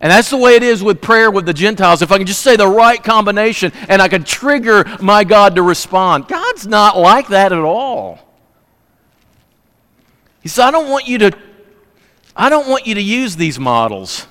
And 0.00 0.12
that's 0.12 0.30
the 0.30 0.36
way 0.36 0.54
it 0.54 0.62
is 0.62 0.80
with 0.80 1.00
prayer 1.00 1.28
with 1.28 1.44
the 1.44 1.52
Gentiles. 1.52 2.02
If 2.02 2.12
I 2.12 2.18
can 2.18 2.26
just 2.26 2.42
say 2.42 2.54
the 2.54 2.68
right 2.68 3.02
combination 3.02 3.72
and 3.88 4.00
I 4.00 4.06
can 4.06 4.22
trigger 4.22 4.84
my 5.02 5.24
God 5.24 5.56
to 5.56 5.62
respond, 5.62 6.28
God's 6.28 6.68
not 6.68 6.96
like 6.96 7.26
that 7.28 7.52
at 7.52 7.58
all. 7.58 8.27
He 10.48 10.62
I 10.62 10.70
don't 10.70 10.88
want 10.88 11.06
you 11.06 11.18
to, 11.18 11.32
I 12.34 12.48
don't 12.48 12.68
want 12.68 12.86
you 12.86 12.94
to 12.94 13.02
use 13.02 13.36
these 13.36 13.58
models. 13.58 14.26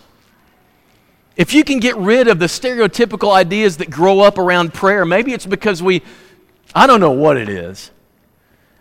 If 1.36 1.54
you 1.54 1.64
can 1.64 1.80
get 1.80 1.96
rid 1.98 2.28
of 2.28 2.40
the 2.40 2.48
stereotypical 2.48 3.32
ideas 3.32 3.78
that 3.78 3.92
grow 3.92 4.22
up 4.22 4.40
around 4.40 4.74
prayer, 4.74 5.06
maybe 5.06 5.32
it's 5.34 5.46
because 5.46 5.84
we, 5.84 6.02
I 6.74 6.88
don't 6.88 7.00
know 7.00 7.12
what 7.12 7.38
it 7.38 7.50
is. 7.50 7.92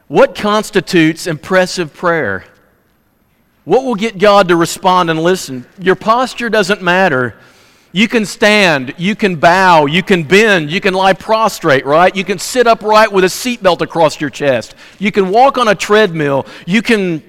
What 0.09 0.35
constitutes 0.35 1.27
impressive 1.27 1.93
prayer? 1.93 2.45
What 3.65 3.85
will 3.85 3.97
get 3.97 4.17
God 4.17 4.49
to 4.49 4.57
respond 4.57 5.11
and 5.11 5.23
listen? 5.23 5.67
Your 5.79 5.97
posture 5.97 6.49
doesn't 6.49 6.81
matter. 6.81 7.37
You 7.93 8.09
can 8.09 8.27
stand, 8.27 8.95
you 8.99 9.17
can 9.17 9.37
bow, 9.37 9.87
you 9.87 10.03
can 10.03 10.23
bend, 10.23 10.71
you 10.71 10.81
can 10.81 10.93
lie 10.93 11.15
prostrate, 11.15 11.87
right? 11.87 12.15
You 12.15 12.25
can 12.25 12.39
sit 12.39 12.67
upright 12.67 13.11
with 13.11 13.25
a 13.25 13.29
seatbelt 13.29 13.81
across 13.81 14.21
your 14.21 14.31
chest. 14.31 14.75
You 14.99 15.11
can 15.11 15.31
walk 15.31 15.57
on 15.57 15.69
a 15.69 15.75
treadmill. 15.75 16.47
You 16.67 16.83
can 16.83 17.23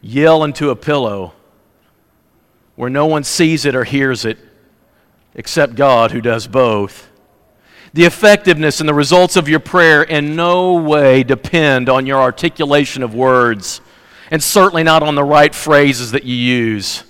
yell 0.00 0.44
into 0.44 0.70
a 0.70 0.76
pillow 0.76 1.32
where 2.76 2.90
no 2.90 3.06
one 3.06 3.24
sees 3.24 3.64
it 3.64 3.74
or 3.74 3.84
hears 3.84 4.24
it 4.24 4.38
except 5.34 5.74
God 5.74 6.12
who 6.12 6.20
does 6.20 6.46
both. 6.46 7.08
The 7.92 8.04
effectiveness 8.04 8.80
and 8.80 8.88
the 8.88 8.94
results 8.94 9.36
of 9.36 9.48
your 9.48 9.60
prayer 9.60 10.02
in 10.02 10.36
no 10.36 10.74
way 10.74 11.22
depend 11.22 11.88
on 11.88 12.06
your 12.06 12.20
articulation 12.20 13.02
of 13.02 13.14
words, 13.14 13.80
and 14.30 14.42
certainly 14.42 14.82
not 14.82 15.02
on 15.02 15.14
the 15.14 15.24
right 15.24 15.54
phrases 15.54 16.10
that 16.10 16.24
you 16.24 16.34
use. 16.34 17.04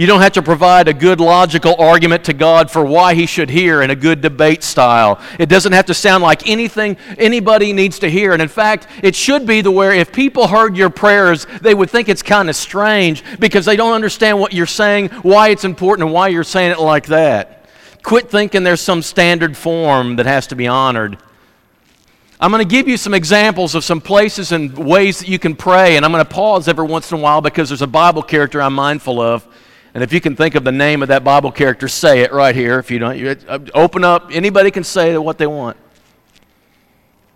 You 0.00 0.06
don't 0.06 0.22
have 0.22 0.32
to 0.32 0.42
provide 0.42 0.88
a 0.88 0.94
good 0.94 1.20
logical 1.20 1.74
argument 1.78 2.24
to 2.24 2.32
God 2.32 2.70
for 2.70 2.82
why 2.82 3.12
He 3.12 3.26
should 3.26 3.50
hear 3.50 3.82
in 3.82 3.90
a 3.90 3.94
good 3.94 4.22
debate 4.22 4.62
style. 4.62 5.20
It 5.38 5.50
doesn't 5.50 5.72
have 5.72 5.84
to 5.84 5.92
sound 5.92 6.22
like 6.22 6.48
anything 6.48 6.96
anybody 7.18 7.74
needs 7.74 7.98
to 7.98 8.10
hear. 8.10 8.32
And 8.32 8.40
in 8.40 8.48
fact, 8.48 8.86
it 9.02 9.14
should 9.14 9.44
be 9.44 9.60
the 9.60 9.70
where 9.70 9.92
if 9.92 10.10
people 10.10 10.46
heard 10.46 10.74
your 10.74 10.88
prayers, 10.88 11.46
they 11.60 11.74
would 11.74 11.90
think 11.90 12.08
it's 12.08 12.22
kind 12.22 12.48
of 12.48 12.56
strange 12.56 13.22
because 13.38 13.66
they 13.66 13.76
don't 13.76 13.92
understand 13.92 14.40
what 14.40 14.54
you're 14.54 14.64
saying, 14.64 15.10
why 15.20 15.48
it's 15.48 15.64
important, 15.64 16.06
and 16.06 16.14
why 16.14 16.28
you're 16.28 16.44
saying 16.44 16.70
it 16.70 16.80
like 16.80 17.08
that. 17.08 17.66
Quit 18.02 18.30
thinking 18.30 18.62
there's 18.62 18.80
some 18.80 19.02
standard 19.02 19.54
form 19.54 20.16
that 20.16 20.24
has 20.24 20.46
to 20.46 20.56
be 20.56 20.66
honored. 20.66 21.18
I'm 22.40 22.50
going 22.50 22.66
to 22.66 22.74
give 22.74 22.88
you 22.88 22.96
some 22.96 23.12
examples 23.12 23.74
of 23.74 23.84
some 23.84 24.00
places 24.00 24.50
and 24.50 24.78
ways 24.78 25.18
that 25.18 25.28
you 25.28 25.38
can 25.38 25.54
pray, 25.54 25.96
and 25.96 26.06
I'm 26.06 26.10
going 26.10 26.24
to 26.24 26.30
pause 26.30 26.68
every 26.68 26.86
once 26.86 27.12
in 27.12 27.18
a 27.18 27.20
while 27.20 27.42
because 27.42 27.68
there's 27.68 27.82
a 27.82 27.86
Bible 27.86 28.22
character 28.22 28.62
I'm 28.62 28.72
mindful 28.72 29.20
of. 29.20 29.46
And 29.92 30.04
if 30.04 30.12
you 30.12 30.20
can 30.20 30.36
think 30.36 30.54
of 30.54 30.62
the 30.62 30.72
name 30.72 31.02
of 31.02 31.08
that 31.08 31.24
Bible 31.24 31.50
character, 31.50 31.88
say 31.88 32.20
it 32.20 32.32
right 32.32 32.54
here. 32.54 32.78
If 32.78 32.90
you 32.90 32.98
don't, 32.98 33.18
you 33.18 33.36
uh, 33.48 33.58
open 33.74 34.04
up. 34.04 34.30
Anybody 34.32 34.70
can 34.70 34.84
say 34.84 35.16
what 35.18 35.36
they 35.36 35.46
want. 35.46 35.76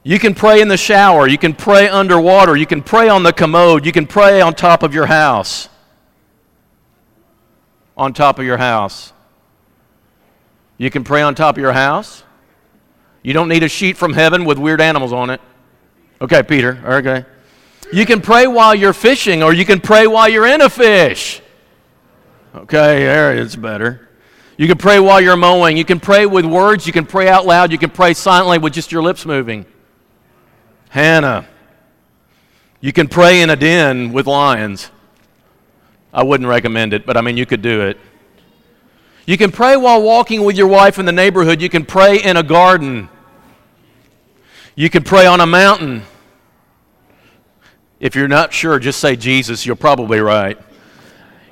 You 0.04 0.18
can 0.18 0.34
pray 0.34 0.60
in 0.60 0.68
the 0.68 0.76
shower. 0.76 1.26
You 1.26 1.38
can 1.38 1.54
pray 1.54 1.88
underwater. 1.88 2.56
You 2.56 2.66
can 2.66 2.82
pray 2.82 3.08
on 3.08 3.22
the 3.22 3.32
commode. 3.32 3.86
You 3.86 3.92
can 3.92 4.06
pray 4.06 4.40
on 4.40 4.54
top 4.54 4.82
of 4.82 4.94
your 4.94 5.06
house. 5.06 5.68
On 7.96 8.12
top 8.12 8.38
of 8.38 8.44
your 8.44 8.58
house. 8.58 9.12
You 10.78 10.90
can 10.90 11.04
pray 11.04 11.22
on 11.22 11.34
top 11.34 11.56
of 11.56 11.62
your 11.62 11.72
house. 11.72 12.22
You 13.22 13.32
don't 13.32 13.48
need 13.48 13.62
a 13.62 13.68
sheet 13.68 13.96
from 13.96 14.12
heaven 14.12 14.44
with 14.44 14.58
weird 14.58 14.80
animals 14.80 15.12
on 15.12 15.30
it. 15.30 15.40
Okay, 16.20 16.42
Peter. 16.42 16.80
Okay. 16.84 17.24
You 17.92 18.04
can 18.04 18.20
pray 18.20 18.46
while 18.46 18.74
you're 18.74 18.92
fishing, 18.92 19.42
or 19.42 19.52
you 19.52 19.64
can 19.64 19.80
pray 19.80 20.06
while 20.06 20.28
you're 20.28 20.46
in 20.46 20.60
a 20.60 20.68
fish. 20.68 21.40
Okay, 22.54 23.04
there 23.04 23.36
it's 23.36 23.56
better. 23.56 24.08
You 24.56 24.68
can 24.68 24.78
pray 24.78 25.00
while 25.00 25.20
you're 25.20 25.36
mowing. 25.36 25.76
You 25.76 25.84
can 25.84 25.98
pray 25.98 26.24
with 26.26 26.44
words. 26.44 26.86
You 26.86 26.92
can 26.92 27.04
pray 27.04 27.28
out 27.28 27.46
loud. 27.46 27.72
You 27.72 27.78
can 27.78 27.90
pray 27.90 28.14
silently 28.14 28.58
with 28.58 28.72
just 28.72 28.92
your 28.92 29.02
lips 29.02 29.26
moving. 29.26 29.66
Hannah. 30.88 31.48
You 32.80 32.92
can 32.92 33.08
pray 33.08 33.42
in 33.42 33.50
a 33.50 33.56
den 33.56 34.12
with 34.12 34.28
lions. 34.28 34.90
I 36.12 36.22
wouldn't 36.22 36.48
recommend 36.48 36.92
it, 36.92 37.04
but 37.04 37.16
I 37.16 37.22
mean, 37.22 37.36
you 37.36 37.46
could 37.46 37.62
do 37.62 37.80
it. 37.82 37.98
You 39.26 39.36
can 39.36 39.50
pray 39.50 39.76
while 39.76 40.00
walking 40.00 40.44
with 40.44 40.56
your 40.56 40.68
wife 40.68 41.00
in 41.00 41.06
the 41.06 41.12
neighborhood. 41.12 41.60
You 41.60 41.68
can 41.68 41.84
pray 41.84 42.22
in 42.22 42.36
a 42.36 42.42
garden. 42.44 43.08
You 44.76 44.90
can 44.90 45.02
pray 45.02 45.26
on 45.26 45.40
a 45.40 45.46
mountain. 45.46 46.02
If 47.98 48.14
you're 48.14 48.28
not 48.28 48.52
sure, 48.52 48.78
just 48.78 49.00
say 49.00 49.16
Jesus. 49.16 49.66
You're 49.66 49.74
probably 49.74 50.20
right. 50.20 50.58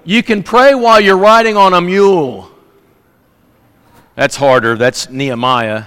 You 0.04 0.23
can 0.23 0.42
pray 0.42 0.75
while 0.75 1.00
you're 1.00 1.16
riding 1.16 1.56
on 1.56 1.75
a 1.75 1.80
mule. 1.80 2.50
That's 4.14 4.37
harder. 4.37 4.76
That's 4.76 5.09
Nehemiah. 5.09 5.85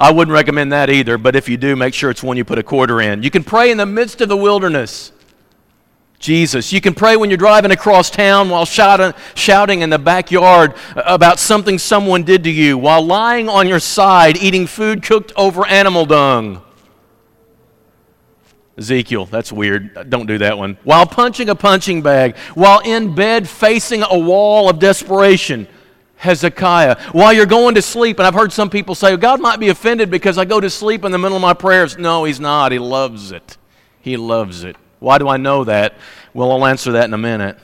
I 0.00 0.12
wouldn't 0.12 0.32
recommend 0.32 0.72
that 0.72 0.90
either, 0.90 1.18
but 1.18 1.34
if 1.34 1.48
you 1.48 1.56
do, 1.56 1.74
make 1.74 1.92
sure 1.92 2.08
it's 2.08 2.22
one 2.22 2.36
you 2.36 2.44
put 2.44 2.58
a 2.58 2.62
quarter 2.62 3.00
in. 3.00 3.22
You 3.22 3.30
can 3.30 3.42
pray 3.42 3.72
in 3.72 3.78
the 3.78 3.86
midst 3.86 4.20
of 4.20 4.28
the 4.28 4.36
wilderness. 4.36 5.10
Jesus. 6.20 6.72
You 6.72 6.80
can 6.80 6.94
pray 6.94 7.16
when 7.16 7.30
you're 7.30 7.36
driving 7.36 7.70
across 7.70 8.10
town 8.10 8.48
while 8.48 8.64
shouting, 8.64 9.12
shouting 9.34 9.82
in 9.82 9.90
the 9.90 9.98
backyard 9.98 10.74
about 10.96 11.38
something 11.38 11.78
someone 11.78 12.22
did 12.22 12.44
to 12.44 12.50
you, 12.50 12.78
while 12.78 13.04
lying 13.04 13.48
on 13.48 13.68
your 13.68 13.80
side 13.80 14.36
eating 14.36 14.66
food 14.66 15.02
cooked 15.02 15.32
over 15.36 15.66
animal 15.66 16.06
dung. 16.06 16.62
Ezekiel, 18.78 19.26
that's 19.26 19.50
weird. 19.50 20.08
Don't 20.08 20.26
do 20.26 20.38
that 20.38 20.56
one. 20.56 20.78
While 20.84 21.04
punching 21.04 21.48
a 21.48 21.54
punching 21.54 22.02
bag, 22.02 22.36
while 22.54 22.78
in 22.80 23.14
bed 23.14 23.48
facing 23.48 24.02
a 24.02 24.16
wall 24.16 24.70
of 24.70 24.78
desperation. 24.78 25.66
Hezekiah. 26.16 27.00
While 27.12 27.32
you're 27.32 27.46
going 27.46 27.76
to 27.76 27.82
sleep, 27.82 28.18
and 28.18 28.26
I've 28.26 28.34
heard 28.34 28.52
some 28.52 28.70
people 28.70 28.96
say, 28.96 29.12
oh, 29.12 29.16
God 29.16 29.40
might 29.40 29.60
be 29.60 29.68
offended 29.68 30.10
because 30.10 30.36
I 30.36 30.44
go 30.44 30.58
to 30.58 30.68
sleep 30.68 31.04
in 31.04 31.12
the 31.12 31.18
middle 31.18 31.36
of 31.36 31.42
my 31.42 31.54
prayers. 31.54 31.96
No, 31.96 32.24
He's 32.24 32.40
not. 32.40 32.72
He 32.72 32.80
loves 32.80 33.30
it. 33.30 33.56
He 34.00 34.16
loves 34.16 34.64
it. 34.64 34.74
Why 34.98 35.18
do 35.18 35.28
I 35.28 35.36
know 35.36 35.62
that? 35.64 35.94
Well, 36.34 36.50
I'll 36.50 36.66
answer 36.66 36.92
that 36.92 37.04
in 37.04 37.14
a 37.14 37.18
minute. 37.18 37.56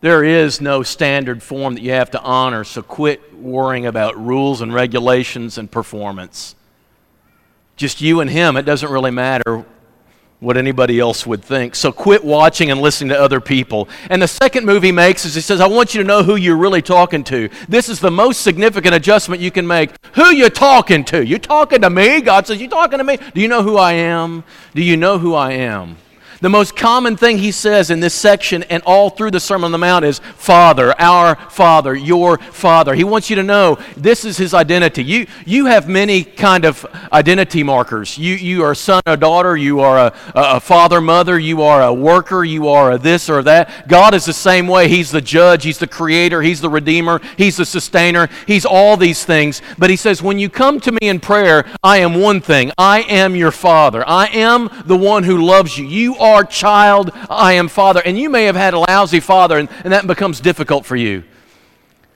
There 0.00 0.22
is 0.22 0.60
no 0.60 0.84
standard 0.84 1.42
form 1.42 1.74
that 1.74 1.82
you 1.82 1.90
have 1.90 2.12
to 2.12 2.20
honor, 2.20 2.62
so 2.62 2.82
quit 2.82 3.34
worrying 3.34 3.86
about 3.86 4.16
rules 4.16 4.60
and 4.60 4.72
regulations 4.72 5.58
and 5.58 5.68
performance 5.68 6.54
just 7.80 8.02
you 8.02 8.20
and 8.20 8.28
him, 8.28 8.58
it 8.58 8.62
doesn't 8.62 8.90
really 8.90 9.10
matter 9.10 9.64
what 10.38 10.56
anybody 10.56 11.00
else 11.00 11.26
would 11.26 11.42
think. 11.42 11.74
So 11.74 11.92
quit 11.92 12.22
watching 12.22 12.70
and 12.70 12.80
listening 12.80 13.08
to 13.10 13.20
other 13.20 13.40
people. 13.40 13.88
And 14.10 14.20
the 14.20 14.28
second 14.28 14.66
move 14.66 14.82
he 14.82 14.92
makes 14.92 15.24
is 15.24 15.34
he 15.34 15.40
says, 15.40 15.60
I 15.60 15.66
want 15.66 15.94
you 15.94 16.02
to 16.02 16.06
know 16.06 16.22
who 16.22 16.36
you're 16.36 16.56
really 16.56 16.82
talking 16.82 17.24
to. 17.24 17.48
This 17.68 17.88
is 17.88 18.00
the 18.00 18.10
most 18.10 18.42
significant 18.42 18.94
adjustment 18.94 19.40
you 19.40 19.50
can 19.50 19.66
make. 19.66 19.90
Who 20.14 20.26
you 20.26 20.50
talking 20.50 21.04
to? 21.06 21.24
You 21.24 21.38
talking 21.38 21.80
to 21.80 21.90
me? 21.90 22.20
God 22.20 22.46
says, 22.46 22.60
You 22.60 22.68
talking 22.68 22.98
to 22.98 23.04
me? 23.04 23.18
Do 23.34 23.40
you 23.40 23.48
know 23.48 23.62
who 23.62 23.76
I 23.76 23.92
am? 23.92 24.44
Do 24.74 24.82
you 24.82 24.96
know 24.96 25.18
who 25.18 25.34
I 25.34 25.52
am? 25.52 25.96
The 26.40 26.48
most 26.48 26.74
common 26.74 27.18
thing 27.18 27.36
he 27.36 27.52
says 27.52 27.90
in 27.90 28.00
this 28.00 28.14
section 28.14 28.62
and 28.64 28.82
all 28.86 29.10
through 29.10 29.32
the 29.32 29.40
Sermon 29.40 29.66
on 29.66 29.72
the 29.72 29.78
Mount 29.78 30.06
is 30.06 30.20
Father, 30.36 30.98
our 30.98 31.36
Father, 31.50 31.94
your 31.94 32.38
Father. 32.38 32.94
He 32.94 33.04
wants 33.04 33.28
you 33.28 33.36
to 33.36 33.42
know 33.42 33.78
this 33.94 34.24
is 34.24 34.38
his 34.38 34.54
identity. 34.54 35.04
You, 35.04 35.26
you 35.44 35.66
have 35.66 35.86
many 35.86 36.24
kind 36.24 36.64
of 36.64 36.86
identity 37.12 37.62
markers. 37.62 38.16
You, 38.16 38.36
you 38.36 38.64
are 38.64 38.72
a 38.72 38.76
son 38.76 39.02
or 39.06 39.18
daughter, 39.18 39.54
you 39.54 39.80
are 39.80 39.98
a, 39.98 40.14
a 40.34 40.60
father, 40.60 41.02
mother, 41.02 41.38
you 41.38 41.60
are 41.60 41.82
a 41.82 41.92
worker, 41.92 42.42
you 42.42 42.68
are 42.68 42.92
a 42.92 42.98
this 42.98 43.28
or 43.28 43.42
that. 43.42 43.86
God 43.86 44.14
is 44.14 44.24
the 44.24 44.32
same 44.32 44.66
way. 44.66 44.88
He's 44.88 45.10
the 45.10 45.20
judge, 45.20 45.64
He's 45.64 45.78
the 45.78 45.86
creator, 45.86 46.40
He's 46.40 46.62
the 46.62 46.70
redeemer, 46.70 47.20
He's 47.36 47.58
the 47.58 47.66
sustainer, 47.66 48.30
He's 48.46 48.64
all 48.64 48.96
these 48.96 49.26
things. 49.26 49.60
But 49.76 49.90
He 49.90 49.96
says, 49.96 50.22
when 50.22 50.38
you 50.38 50.48
come 50.48 50.80
to 50.80 50.92
me 50.92 51.00
in 51.02 51.20
prayer, 51.20 51.66
I 51.82 51.98
am 51.98 52.14
one 52.14 52.40
thing. 52.40 52.72
I 52.78 53.02
am 53.02 53.36
your 53.36 53.52
Father. 53.52 54.08
I 54.08 54.28
am 54.28 54.70
the 54.86 54.96
one 54.96 55.24
who 55.24 55.44
loves 55.44 55.76
you. 55.76 55.86
You 55.86 56.16
are 56.16 56.29
are 56.30 56.44
child, 56.44 57.10
I 57.28 57.54
am 57.54 57.68
father. 57.68 58.00
And 58.04 58.18
you 58.18 58.30
may 58.30 58.44
have 58.44 58.56
had 58.56 58.74
a 58.74 58.78
lousy 58.78 59.20
father, 59.20 59.58
and, 59.58 59.68
and 59.84 59.92
that 59.92 60.06
becomes 60.06 60.40
difficult 60.40 60.86
for 60.86 60.96
you. 60.96 61.24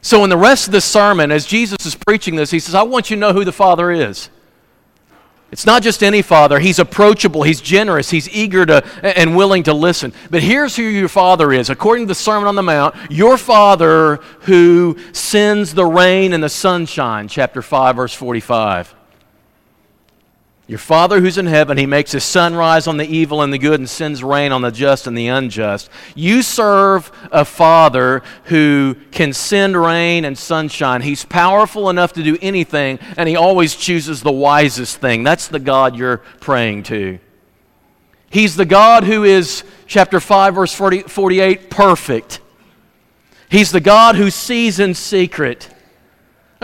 So, 0.03 0.23
in 0.25 0.31
the 0.31 0.37
rest 0.37 0.67
of 0.67 0.73
the 0.73 0.81
sermon, 0.81 1.31
as 1.31 1.47
Jesus 1.47 1.87
is 1.87 1.95
preaching 1.95 2.37
this, 2.37 2.51
he 2.51 2.61
says, 2.61 2.75
I 2.75 2.83
want 2.83 3.11
you 3.11 3.17
to 3.17 3.21
know 3.21 3.33
who 3.33 3.45
the 3.45 3.53
Father 3.53 3.91
is. 3.91 4.29
It's 5.51 5.67
not 5.67 5.83
just 5.85 6.03
any 6.03 6.21
father. 6.21 6.59
He's 6.59 6.81
approachable, 6.81 7.45
he's 7.45 7.61
generous, 7.61 8.11
he's 8.11 8.29
eager 8.31 8.67
to 8.67 8.85
and 9.03 9.37
willing 9.37 9.63
to 9.63 9.73
listen. 9.73 10.13
But 10.29 10.43
here's 10.43 10.75
who 10.75 10.83
your 10.83 11.09
father 11.09 11.53
is. 11.53 11.71
According 11.71 12.07
to 12.07 12.09
the 12.09 12.15
Sermon 12.17 12.49
on 12.49 12.57
the 12.57 12.63
Mount, 12.65 12.97
your 13.09 13.39
father 13.39 14.17
who 14.41 14.97
sends 15.13 15.73
the 15.73 15.85
rain 15.85 16.33
and 16.33 16.43
the 16.43 16.49
sunshine, 16.49 17.29
chapter 17.29 17.63
5, 17.63 17.95
verse 17.95 18.13
45. 18.13 18.95
Your 20.67 20.79
Father 20.79 21.21
who's 21.21 21.37
in 21.37 21.45
heaven, 21.45 21.77
He 21.77 21.85
makes 21.85 22.13
His 22.13 22.25
sun 22.25 22.55
rise 22.55 22.87
on 22.87 22.97
the 22.97 23.07
evil 23.07 23.43
and 23.43 23.53
the 23.53 23.59
good 23.59 23.81
and 23.81 23.89
sends 23.89 24.25
rain 24.25 24.51
on 24.51 24.63
the 24.63 24.71
just 24.71 25.07
and 25.07 25.17
the 25.17 25.29
unjust. 25.29 25.91
You 26.15 26.41
serve 26.41 27.13
a 27.31 27.45
Father 27.45 28.23
who 28.45 28.97
can 29.11 29.35
send 29.35 29.77
rain 29.77 30.25
and 30.25 30.39
sunshine. 30.39 31.03
He's 31.03 31.25
powerful 31.25 31.91
enough 31.91 32.15
to 32.15 32.23
do 32.23 32.39
anything, 32.41 32.99
and 33.19 33.29
He 33.29 33.37
always 33.37 33.77
chooses 33.77 34.23
the 34.23 34.33
wisest 34.33 34.99
thing. 34.99 35.23
That's 35.23 35.49
the 35.49 35.61
God 35.61 35.97
you're 35.97 36.19
praying 36.41 36.85
to. 36.85 37.19
He's 38.31 38.57
the 38.57 38.65
God 38.65 39.05
who 39.05 39.23
is, 39.23 39.65
chapter 39.87 40.19
5, 40.19 40.55
verse 40.55 40.73
40, 40.73 41.03
48, 41.03 41.69
perfect. 41.69 42.41
He's 43.51 43.71
the 43.71 43.81
God 43.81 44.17
who 44.17 44.31
sees 44.31 44.81
in 44.81 44.95
secret. 44.95 45.69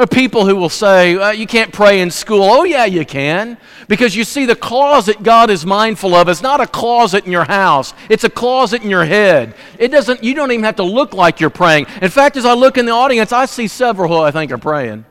There 0.00 0.04
are 0.04 0.06
people 0.06 0.46
who 0.46 0.56
will 0.56 0.70
say, 0.70 1.14
well, 1.14 1.34
You 1.34 1.46
can't 1.46 1.74
pray 1.74 2.00
in 2.00 2.10
school. 2.10 2.42
Oh, 2.42 2.64
yeah, 2.64 2.86
you 2.86 3.04
can. 3.04 3.58
Because 3.86 4.16
you 4.16 4.24
see, 4.24 4.46
the 4.46 4.56
closet 4.56 5.22
God 5.22 5.50
is 5.50 5.66
mindful 5.66 6.14
of 6.14 6.26
is 6.30 6.40
not 6.40 6.58
a 6.58 6.66
closet 6.66 7.26
in 7.26 7.32
your 7.32 7.44
house, 7.44 7.92
it's 8.08 8.24
a 8.24 8.30
closet 8.30 8.82
in 8.82 8.88
your 8.88 9.04
head. 9.04 9.54
It 9.78 9.88
doesn't, 9.88 10.24
you 10.24 10.32
don't 10.32 10.52
even 10.52 10.64
have 10.64 10.76
to 10.76 10.84
look 10.84 11.12
like 11.12 11.38
you're 11.38 11.50
praying. 11.50 11.84
In 12.00 12.08
fact, 12.08 12.38
as 12.38 12.46
I 12.46 12.54
look 12.54 12.78
in 12.78 12.86
the 12.86 12.92
audience, 12.92 13.30
I 13.30 13.44
see 13.44 13.68
several 13.68 14.08
who 14.08 14.24
I 14.24 14.30
think 14.30 14.50
are 14.52 14.56
praying 14.56 15.04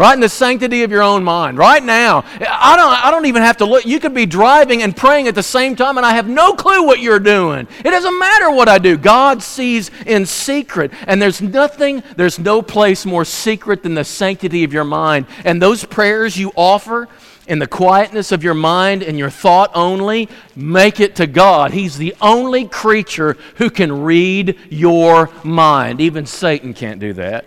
right 0.00 0.14
in 0.14 0.20
the 0.20 0.28
sanctity 0.30 0.82
of 0.82 0.90
your 0.90 1.02
own 1.02 1.22
mind 1.22 1.58
right 1.58 1.82
now 1.82 2.24
I 2.40 2.74
don't, 2.74 3.04
I 3.04 3.10
don't 3.10 3.26
even 3.26 3.42
have 3.42 3.58
to 3.58 3.66
look 3.66 3.84
you 3.84 4.00
could 4.00 4.14
be 4.14 4.24
driving 4.24 4.82
and 4.82 4.96
praying 4.96 5.28
at 5.28 5.34
the 5.34 5.42
same 5.42 5.76
time 5.76 5.98
and 5.98 6.06
i 6.06 6.14
have 6.14 6.26
no 6.26 6.54
clue 6.54 6.86
what 6.86 7.00
you're 7.00 7.18
doing 7.18 7.68
it 7.84 7.90
doesn't 7.90 8.18
matter 8.18 8.50
what 8.50 8.66
i 8.66 8.78
do 8.78 8.96
god 8.96 9.42
sees 9.42 9.90
in 10.06 10.24
secret 10.24 10.90
and 11.06 11.20
there's 11.20 11.42
nothing 11.42 12.02
there's 12.16 12.38
no 12.38 12.62
place 12.62 13.04
more 13.04 13.26
secret 13.26 13.82
than 13.82 13.92
the 13.92 14.02
sanctity 14.02 14.64
of 14.64 14.72
your 14.72 14.84
mind 14.84 15.26
and 15.44 15.60
those 15.60 15.84
prayers 15.84 16.34
you 16.34 16.50
offer 16.56 17.06
in 17.46 17.58
the 17.58 17.66
quietness 17.66 18.32
of 18.32 18.42
your 18.42 18.54
mind 18.54 19.02
and 19.02 19.18
your 19.18 19.28
thought 19.28 19.72
only, 19.74 20.28
make 20.54 21.00
it 21.00 21.16
to 21.16 21.26
God. 21.26 21.72
He's 21.72 21.98
the 21.98 22.14
only 22.20 22.68
creature 22.68 23.36
who 23.56 23.70
can 23.70 24.02
read 24.02 24.56
your 24.68 25.30
mind. 25.42 26.00
Even 26.00 26.26
Satan 26.26 26.74
can't 26.74 27.00
do 27.00 27.12
that. 27.14 27.46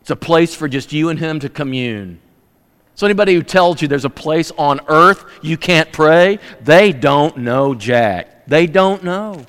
It's 0.00 0.10
a 0.10 0.16
place 0.16 0.54
for 0.54 0.68
just 0.68 0.92
you 0.92 1.08
and 1.08 1.18
Him 1.18 1.40
to 1.40 1.48
commune. 1.48 2.20
So, 2.94 3.06
anybody 3.06 3.34
who 3.34 3.42
tells 3.42 3.80
you 3.80 3.88
there's 3.88 4.04
a 4.04 4.10
place 4.10 4.50
on 4.58 4.80
earth 4.88 5.24
you 5.42 5.56
can't 5.56 5.90
pray, 5.92 6.38
they 6.60 6.92
don't 6.92 7.38
know 7.38 7.74
Jack. 7.74 8.46
They 8.46 8.66
don't 8.66 9.02
know. 9.04 9.46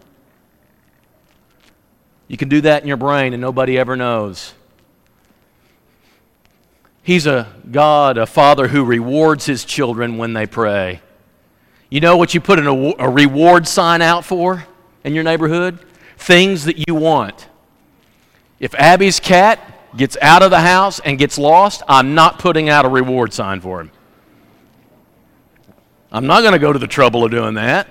You 2.28 2.38
can 2.38 2.48
do 2.48 2.62
that 2.62 2.82
in 2.82 2.88
your 2.88 2.98
brain 2.98 3.34
and 3.34 3.42
nobody 3.42 3.78
ever 3.78 3.98
knows. 3.98 4.54
He's 7.04 7.26
a 7.26 7.54
God, 7.70 8.18
a 8.18 8.26
Father 8.26 8.68
who 8.68 8.86
rewards 8.86 9.46
His 9.46 9.66
children 9.66 10.18
when 10.18 10.34
they 10.34 10.46
pray. 10.46 11.02
You 11.90 12.00
know 12.00 12.16
what 12.16 12.34
you 12.34 12.40
put 12.40 12.58
a, 12.60 12.96
a 13.00 13.10
reward 13.10 13.68
sign 13.68 14.02
out 14.02 14.24
for 14.24 14.66
in 15.04 15.14
your 15.14 15.26
neighborhood? 15.26 15.80
Things 16.18 16.66
that 16.66 16.88
you 16.88 16.96
want. 16.96 17.50
If 18.62 18.74
Abby's 18.76 19.20
cat 19.20 19.60
gets 19.96 20.18
out 20.22 20.44
of 20.44 20.52
the 20.52 20.60
house 20.60 21.00
and 21.00 21.18
gets 21.18 21.38
lost, 21.38 21.84
I'm 21.88 22.16
not 22.16 22.40
putting 22.40 22.70
out 22.70 22.86
a 22.86 22.90
reward 22.90 23.34
sign 23.34 23.62
for 23.62 23.82
him. 23.82 23.92
I'm 26.12 26.28
not 26.28 26.42
going 26.42 26.54
to 26.54 26.60
go 26.60 26.74
to 26.74 26.80
the 26.80 26.88
trouble 26.88 27.24
of 27.24 27.32
doing 27.32 27.56
that. 27.56 27.88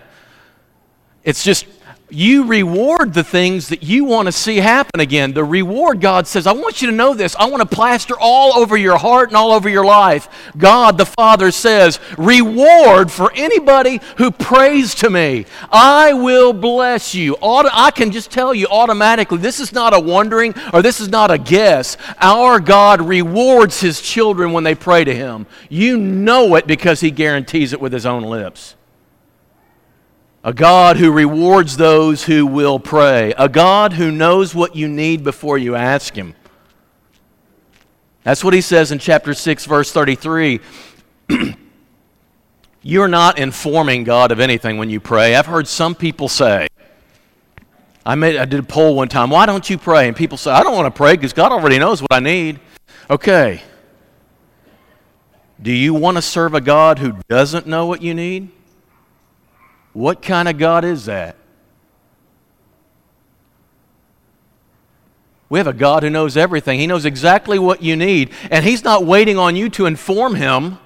It's 1.25 1.43
just 1.43 1.67
you 2.13 2.45
reward 2.45 3.15
the 3.15 3.25
things 3.25 3.69
that 3.69 3.83
you 3.83 4.05
want 4.05 4.27
to 4.27 4.33
see 4.33 4.57
happen 4.57 5.01
again. 5.01 5.33
The 5.33 5.45
reward, 5.45 6.01
God 6.01 6.27
says, 6.27 6.47
I 6.47 6.53
want 6.53 6.83
you 6.83 6.91
to 6.91 6.95
know 6.95 7.15
this. 7.15 7.37
I 7.37 7.47
want 7.47 7.63
to 7.63 7.77
plaster 7.77 8.15
all 8.19 8.59
over 8.59 8.77
your 8.77 8.99
heart 8.99 9.29
and 9.29 9.37
all 9.37 9.53
over 9.53 9.69
your 9.69 9.85
life. 9.85 10.29
God 10.57 10.99
the 10.99 11.07
Father 11.07 11.51
says, 11.51 12.01
reward 12.19 13.11
for 13.11 13.33
anybody 13.35 14.01
who 14.17 14.31
prays 14.31 14.95
to 14.97 15.11
me. 15.11 15.47
I 15.71 16.13
will 16.13 16.53
bless 16.53 17.15
you. 17.15 17.37
I 17.43 17.91
can 17.91 18.11
just 18.11 18.31
tell 18.31 18.55
you 18.55 18.67
automatically, 18.71 19.39
this 19.39 19.61
is 19.61 19.73
not 19.73 19.95
a 19.95 20.01
wondering 20.01 20.55
or 20.73 20.83
this 20.83 21.01
is 21.01 21.09
not 21.09 21.31
a 21.31 21.39
guess. 21.39 21.97
Our 22.21 22.61
God 22.61 23.01
rewards 23.01 23.81
his 23.81 24.01
children 24.01 24.53
when 24.53 24.65
they 24.65 24.75
pray 24.75 25.05
to 25.05 25.15
him. 25.15 25.47
You 25.69 25.97
know 25.99 26.55
it 26.57 26.67
because 26.67 27.01
he 27.01 27.11
guarantees 27.11 27.73
it 27.73 27.81
with 27.81 27.93
his 27.93 28.07
own 28.07 28.23
lips. 28.23 28.77
A 30.43 30.55
God 30.55 30.97
who 30.97 31.13
rewards 31.13 31.77
those 31.77 32.25
who 32.25 32.47
will 32.47 32.81
pray. 32.81 33.35
A 33.37 33.49
God 33.49 33.93
who 33.93 34.11
knows 34.11 34.55
what 34.55 34.75
you 34.75 34.89
need 34.89 35.23
before 35.23 35.59
you 35.59 35.75
ask 35.75 36.15
Him. 36.15 36.35
That's 38.23 38.43
what 38.43 38.55
He 38.55 38.63
says 38.63 38.91
in 38.91 38.99
chapter 38.99 39.35
6, 39.35 39.67
verse 39.67 39.93
33. 39.93 40.61
You're 42.83 43.09
not 43.09 43.39
informing 43.39 44.05
God 44.05 44.33
of 44.33 44.41
anything 44.41 44.79
when 44.79 44.89
you 44.89 45.01
pray. 45.01 45.35
I've 45.35 45.45
heard 45.45 45.69
some 45.69 45.95
people 45.95 46.29
say, 46.29 46.69
I, 48.07 48.15
made, 48.15 48.39
I 48.39 48.47
did 48.47 48.61
a 48.61 48.63
poll 48.63 48.95
one 48.97 49.09
time, 49.09 49.29
why 49.29 49.45
don't 49.45 49.69
you 49.69 49.77
pray? 49.77 50.09
And 50.09 50.17
people 50.17 50.39
say, 50.39 50.51
I 50.51 50.63
don't 50.63 50.75
want 50.75 50.87
to 50.87 50.97
pray 50.97 51.13
because 51.13 51.35
God 51.35 51.53
already 51.53 51.79
knows 51.79 52.01
what 52.01 52.13
I 52.13 52.21
need. 52.21 52.59
Okay. 53.11 53.63
Do 55.61 55.71
you 55.71 55.93
want 55.93 56.17
to 56.17 56.23
serve 56.23 56.55
a 56.55 56.63
God 56.63 56.99
who 56.99 57.19
doesn't 57.29 57.67
know 57.67 57.85
what 57.85 58.01
you 58.01 58.15
need? 58.15 58.51
What 59.93 60.23
kind 60.23 60.49
of 60.49 60.59
God 60.59 60.85
is 60.85 61.07
that? 61.07 61.37
We 65.49 65.59
have 65.59 65.67
a 65.67 65.73
God 65.73 66.05
who 66.05 66.11
knows 66.11 66.37
everything. 66.37 66.79
He 66.79 66.87
knows 66.87 67.05
exactly 67.05 67.59
what 67.59 67.83
you 67.83 67.97
need. 67.97 68.31
And 68.53 68.65
He's 68.65 68.85
not 68.85 69.05
waiting 69.05 69.37
on 69.37 69.57
you 69.57 69.69
to 69.71 69.87
inform 69.87 70.37
Him. 70.37 70.79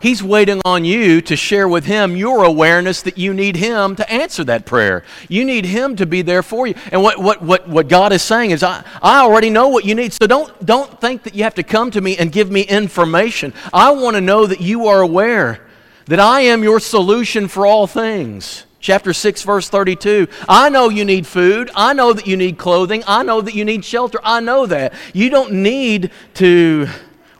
He's 0.00 0.22
waiting 0.22 0.60
on 0.64 0.84
you 0.84 1.20
to 1.22 1.36
share 1.36 1.68
with 1.68 1.86
Him 1.86 2.16
your 2.16 2.42
awareness 2.42 3.00
that 3.02 3.16
you 3.16 3.32
need 3.32 3.56
Him 3.56 3.94
to 3.96 4.12
answer 4.12 4.42
that 4.44 4.66
prayer. 4.66 5.04
You 5.28 5.44
need 5.44 5.64
Him 5.64 5.94
to 5.96 6.04
be 6.04 6.22
there 6.22 6.42
for 6.42 6.66
you. 6.66 6.74
And 6.90 7.00
what, 7.00 7.18
what, 7.18 7.40
what, 7.40 7.68
what 7.68 7.88
God 7.88 8.12
is 8.12 8.22
saying 8.22 8.50
is, 8.50 8.64
I, 8.64 8.84
I 9.00 9.20
already 9.20 9.50
know 9.50 9.68
what 9.68 9.84
you 9.84 9.94
need. 9.94 10.12
So 10.12 10.26
don't, 10.26 10.66
don't 10.66 11.00
think 11.00 11.22
that 11.22 11.36
you 11.36 11.44
have 11.44 11.54
to 11.54 11.62
come 11.62 11.92
to 11.92 12.00
me 12.00 12.18
and 12.18 12.32
give 12.32 12.50
me 12.50 12.62
information. 12.62 13.54
I 13.72 13.92
want 13.92 14.16
to 14.16 14.20
know 14.20 14.46
that 14.46 14.60
you 14.60 14.88
are 14.88 15.00
aware 15.00 15.65
that 16.06 16.20
I 16.20 16.42
am 16.42 16.62
your 16.62 16.80
solution 16.80 17.48
for 17.48 17.66
all 17.66 17.86
things. 17.86 18.64
Chapter 18.80 19.12
6, 19.12 19.42
verse 19.42 19.68
32. 19.68 20.28
I 20.48 20.68
know 20.68 20.88
you 20.88 21.04
need 21.04 21.26
food. 21.26 21.70
I 21.74 21.92
know 21.92 22.12
that 22.12 22.26
you 22.26 22.36
need 22.36 22.58
clothing. 22.58 23.02
I 23.06 23.22
know 23.22 23.40
that 23.40 23.54
you 23.54 23.64
need 23.64 23.84
shelter. 23.84 24.20
I 24.22 24.40
know 24.40 24.66
that. 24.66 24.94
You 25.12 25.28
don't 25.28 25.54
need 25.54 26.12
to 26.34 26.86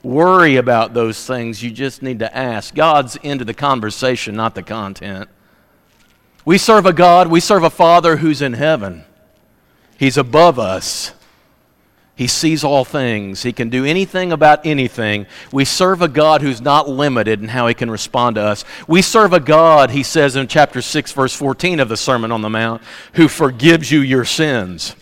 worry 0.02 0.56
about 0.56 0.94
those 0.94 1.25
things. 1.25 1.62
You 1.62 1.70
just 1.70 2.02
need 2.02 2.18
to 2.20 2.37
ask. 2.37 2.75
God's 2.75 3.16
into 3.16 3.44
the 3.44 3.54
conversation, 3.54 4.35
not 4.35 4.54
the 4.54 4.62
content. 4.62 5.28
We 6.44 6.58
serve 6.58 6.86
a 6.86 6.93
God, 6.93 7.28
we 7.28 7.41
serve 7.41 7.64
a 7.64 7.71
Father 7.71 8.17
who's 8.19 8.41
in 8.41 8.52
heaven. 8.52 9.04
He's 9.99 10.17
above 10.17 10.58
us. 10.58 11.12
He 12.17 12.26
sees 12.26 12.65
all 12.65 12.87
things. 12.87 13.43
He 13.43 13.52
can 13.52 13.69
do 13.69 13.85
anything 13.85 14.33
about 14.33 14.65
anything. 14.65 15.26
We 15.52 15.67
serve 15.67 16.00
a 16.00 16.09
God 16.09 16.41
who's 16.41 16.63
not 16.63 16.89
limited 16.89 17.43
in 17.43 17.49
how 17.49 17.67
he 17.67 17.75
can 17.75 17.91
respond 17.91 18.37
to 18.37 18.43
us. 18.43 18.65
We 18.89 19.02
serve 19.02 19.35
a 19.35 19.41
God, 19.41 19.91
he 19.91 20.02
says 20.02 20.35
in 20.35 20.49
chapter 20.49 20.81
6, 20.81 21.13
verse 21.13 21.35
14 21.35 21.79
of 21.79 21.91
the 21.91 21.97
Sermon 21.97 22.33
on 22.33 22.41
the 22.41 22.49
Mount, 22.49 22.81
who 23.13 23.29
forgives 23.29 23.93
you 23.93 24.00
your 24.00 24.25
sins. 24.25 24.97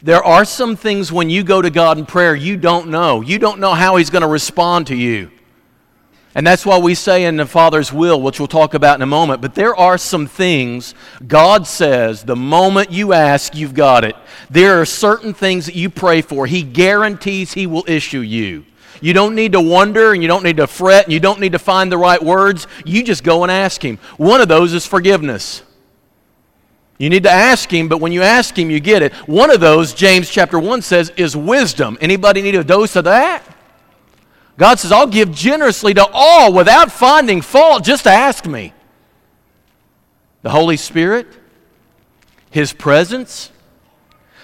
There 0.00 0.24
are 0.24 0.46
some 0.46 0.74
things 0.74 1.12
when 1.12 1.28
you 1.28 1.44
go 1.44 1.60
to 1.60 1.68
God 1.68 1.98
in 1.98 2.06
prayer 2.06 2.34
you 2.34 2.56
don't 2.56 2.88
know. 2.88 3.20
You 3.20 3.38
don't 3.38 3.60
know 3.60 3.74
how 3.74 3.96
he's 3.96 4.08
going 4.08 4.22
to 4.22 4.28
respond 4.28 4.86
to 4.86 4.96
you. 4.96 5.30
And 6.34 6.46
that's 6.46 6.64
why 6.64 6.78
we 6.78 6.94
say 6.94 7.24
in 7.24 7.36
the 7.36 7.46
Father's 7.46 7.92
will, 7.92 8.20
which 8.22 8.38
we'll 8.38 8.46
talk 8.46 8.74
about 8.74 8.94
in 8.96 9.02
a 9.02 9.06
moment, 9.06 9.40
but 9.40 9.56
there 9.56 9.74
are 9.74 9.98
some 9.98 10.28
things 10.28 10.94
God 11.26 11.66
says 11.66 12.22
the 12.22 12.36
moment 12.36 12.92
you 12.92 13.12
ask, 13.12 13.56
you've 13.56 13.74
got 13.74 14.04
it. 14.04 14.14
There 14.48 14.80
are 14.80 14.84
certain 14.84 15.34
things 15.34 15.66
that 15.66 15.74
you 15.74 15.90
pray 15.90 16.22
for, 16.22 16.46
He 16.46 16.62
guarantees 16.62 17.52
He 17.52 17.66
will 17.66 17.84
issue 17.88 18.20
you. 18.20 18.64
You 19.00 19.12
don't 19.12 19.34
need 19.34 19.52
to 19.52 19.60
wonder 19.60 20.12
and 20.12 20.22
you 20.22 20.28
don't 20.28 20.44
need 20.44 20.58
to 20.58 20.66
fret 20.66 21.04
and 21.04 21.12
you 21.12 21.20
don't 21.20 21.40
need 21.40 21.52
to 21.52 21.58
find 21.58 21.90
the 21.90 21.98
right 21.98 22.22
words. 22.22 22.66
You 22.84 23.02
just 23.02 23.24
go 23.24 23.42
and 23.42 23.50
ask 23.50 23.82
Him. 23.82 23.96
One 24.18 24.40
of 24.40 24.48
those 24.48 24.72
is 24.72 24.86
forgiveness. 24.86 25.62
You 27.00 27.08
need 27.08 27.22
to 27.22 27.30
ask 27.30 27.72
him, 27.72 27.88
but 27.88 27.96
when 27.96 28.12
you 28.12 28.20
ask 28.20 28.58
him, 28.58 28.70
you 28.70 28.78
get 28.78 29.00
it. 29.00 29.14
One 29.26 29.50
of 29.50 29.58
those, 29.58 29.94
James 29.94 30.28
chapter 30.28 30.58
1 30.58 30.82
says, 30.82 31.10
is 31.16 31.34
wisdom. 31.34 31.96
Anybody 31.98 32.42
need 32.42 32.56
a 32.56 32.62
dose 32.62 32.94
of 32.94 33.04
that? 33.04 33.42
God 34.60 34.78
says, 34.78 34.92
I'll 34.92 35.06
give 35.06 35.32
generously 35.32 35.94
to 35.94 36.06
all 36.12 36.52
without 36.52 36.92
finding 36.92 37.40
fault. 37.40 37.82
Just 37.82 38.06
ask 38.06 38.44
me. 38.44 38.74
The 40.42 40.50
Holy 40.50 40.76
Spirit, 40.76 41.26
His 42.50 42.74
presence. 42.74 43.52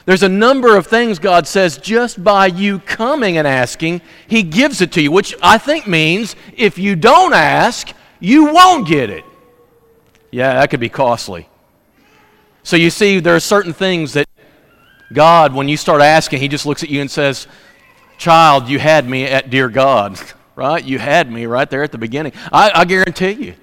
There's 0.07 0.23
a 0.23 0.29
number 0.31 0.75
of 0.75 0.87
things 0.87 1.19
God 1.19 1.47
says 1.47 1.77
just 1.77 2.25
by 2.25 2.47
you 2.47 2.79
coming 2.79 3.37
and 3.37 3.47
asking, 3.47 4.01
He 4.27 4.43
gives 4.43 4.81
it 4.81 4.91
to 4.93 5.03
you, 5.03 5.13
which 5.13 5.35
I 5.43 5.59
think 5.59 5.87
means 5.87 6.35
if 6.57 6.79
you 6.79 6.97
don't 6.97 7.35
ask, 7.35 7.93
you 8.19 8.55
won't 8.55 8.89
get 8.89 9.11
it. 9.11 9.25
Yeah, 10.31 10.55
that 10.55 10.71
could 10.71 10.81
be 10.81 10.89
costly. 10.89 11.47
So 12.63 12.77
you 12.77 12.89
see, 12.89 13.21
there 13.21 13.37
are 13.37 13.41
certain 13.41 13.75
things 13.75 14.15
that 14.15 14.27
God, 15.13 15.53
when 15.55 15.69
you 15.69 15.77
start 15.77 16.01
asking, 16.01 16.41
He 16.41 16.49
just 16.49 16.65
looks 16.65 16.83
at 16.83 16.89
you 16.89 17.03
and 17.03 17.11
says, 17.11 17.47
Child, 18.19 18.69
you 18.69 18.79
had 18.79 19.09
me 19.09 19.25
at 19.25 19.51
dear 19.51 19.69
God, 19.69 20.19
right? 20.57 20.83
You 20.83 20.99
had 20.99 21.31
me 21.31 21.47
right 21.47 21.69
there 21.69 21.83
at 21.83 21.93
the 21.93 21.99
beginning. 21.99 22.33
I, 22.53 22.71
I 22.75 22.85
guarantee 22.85 23.33
you, 23.33 23.55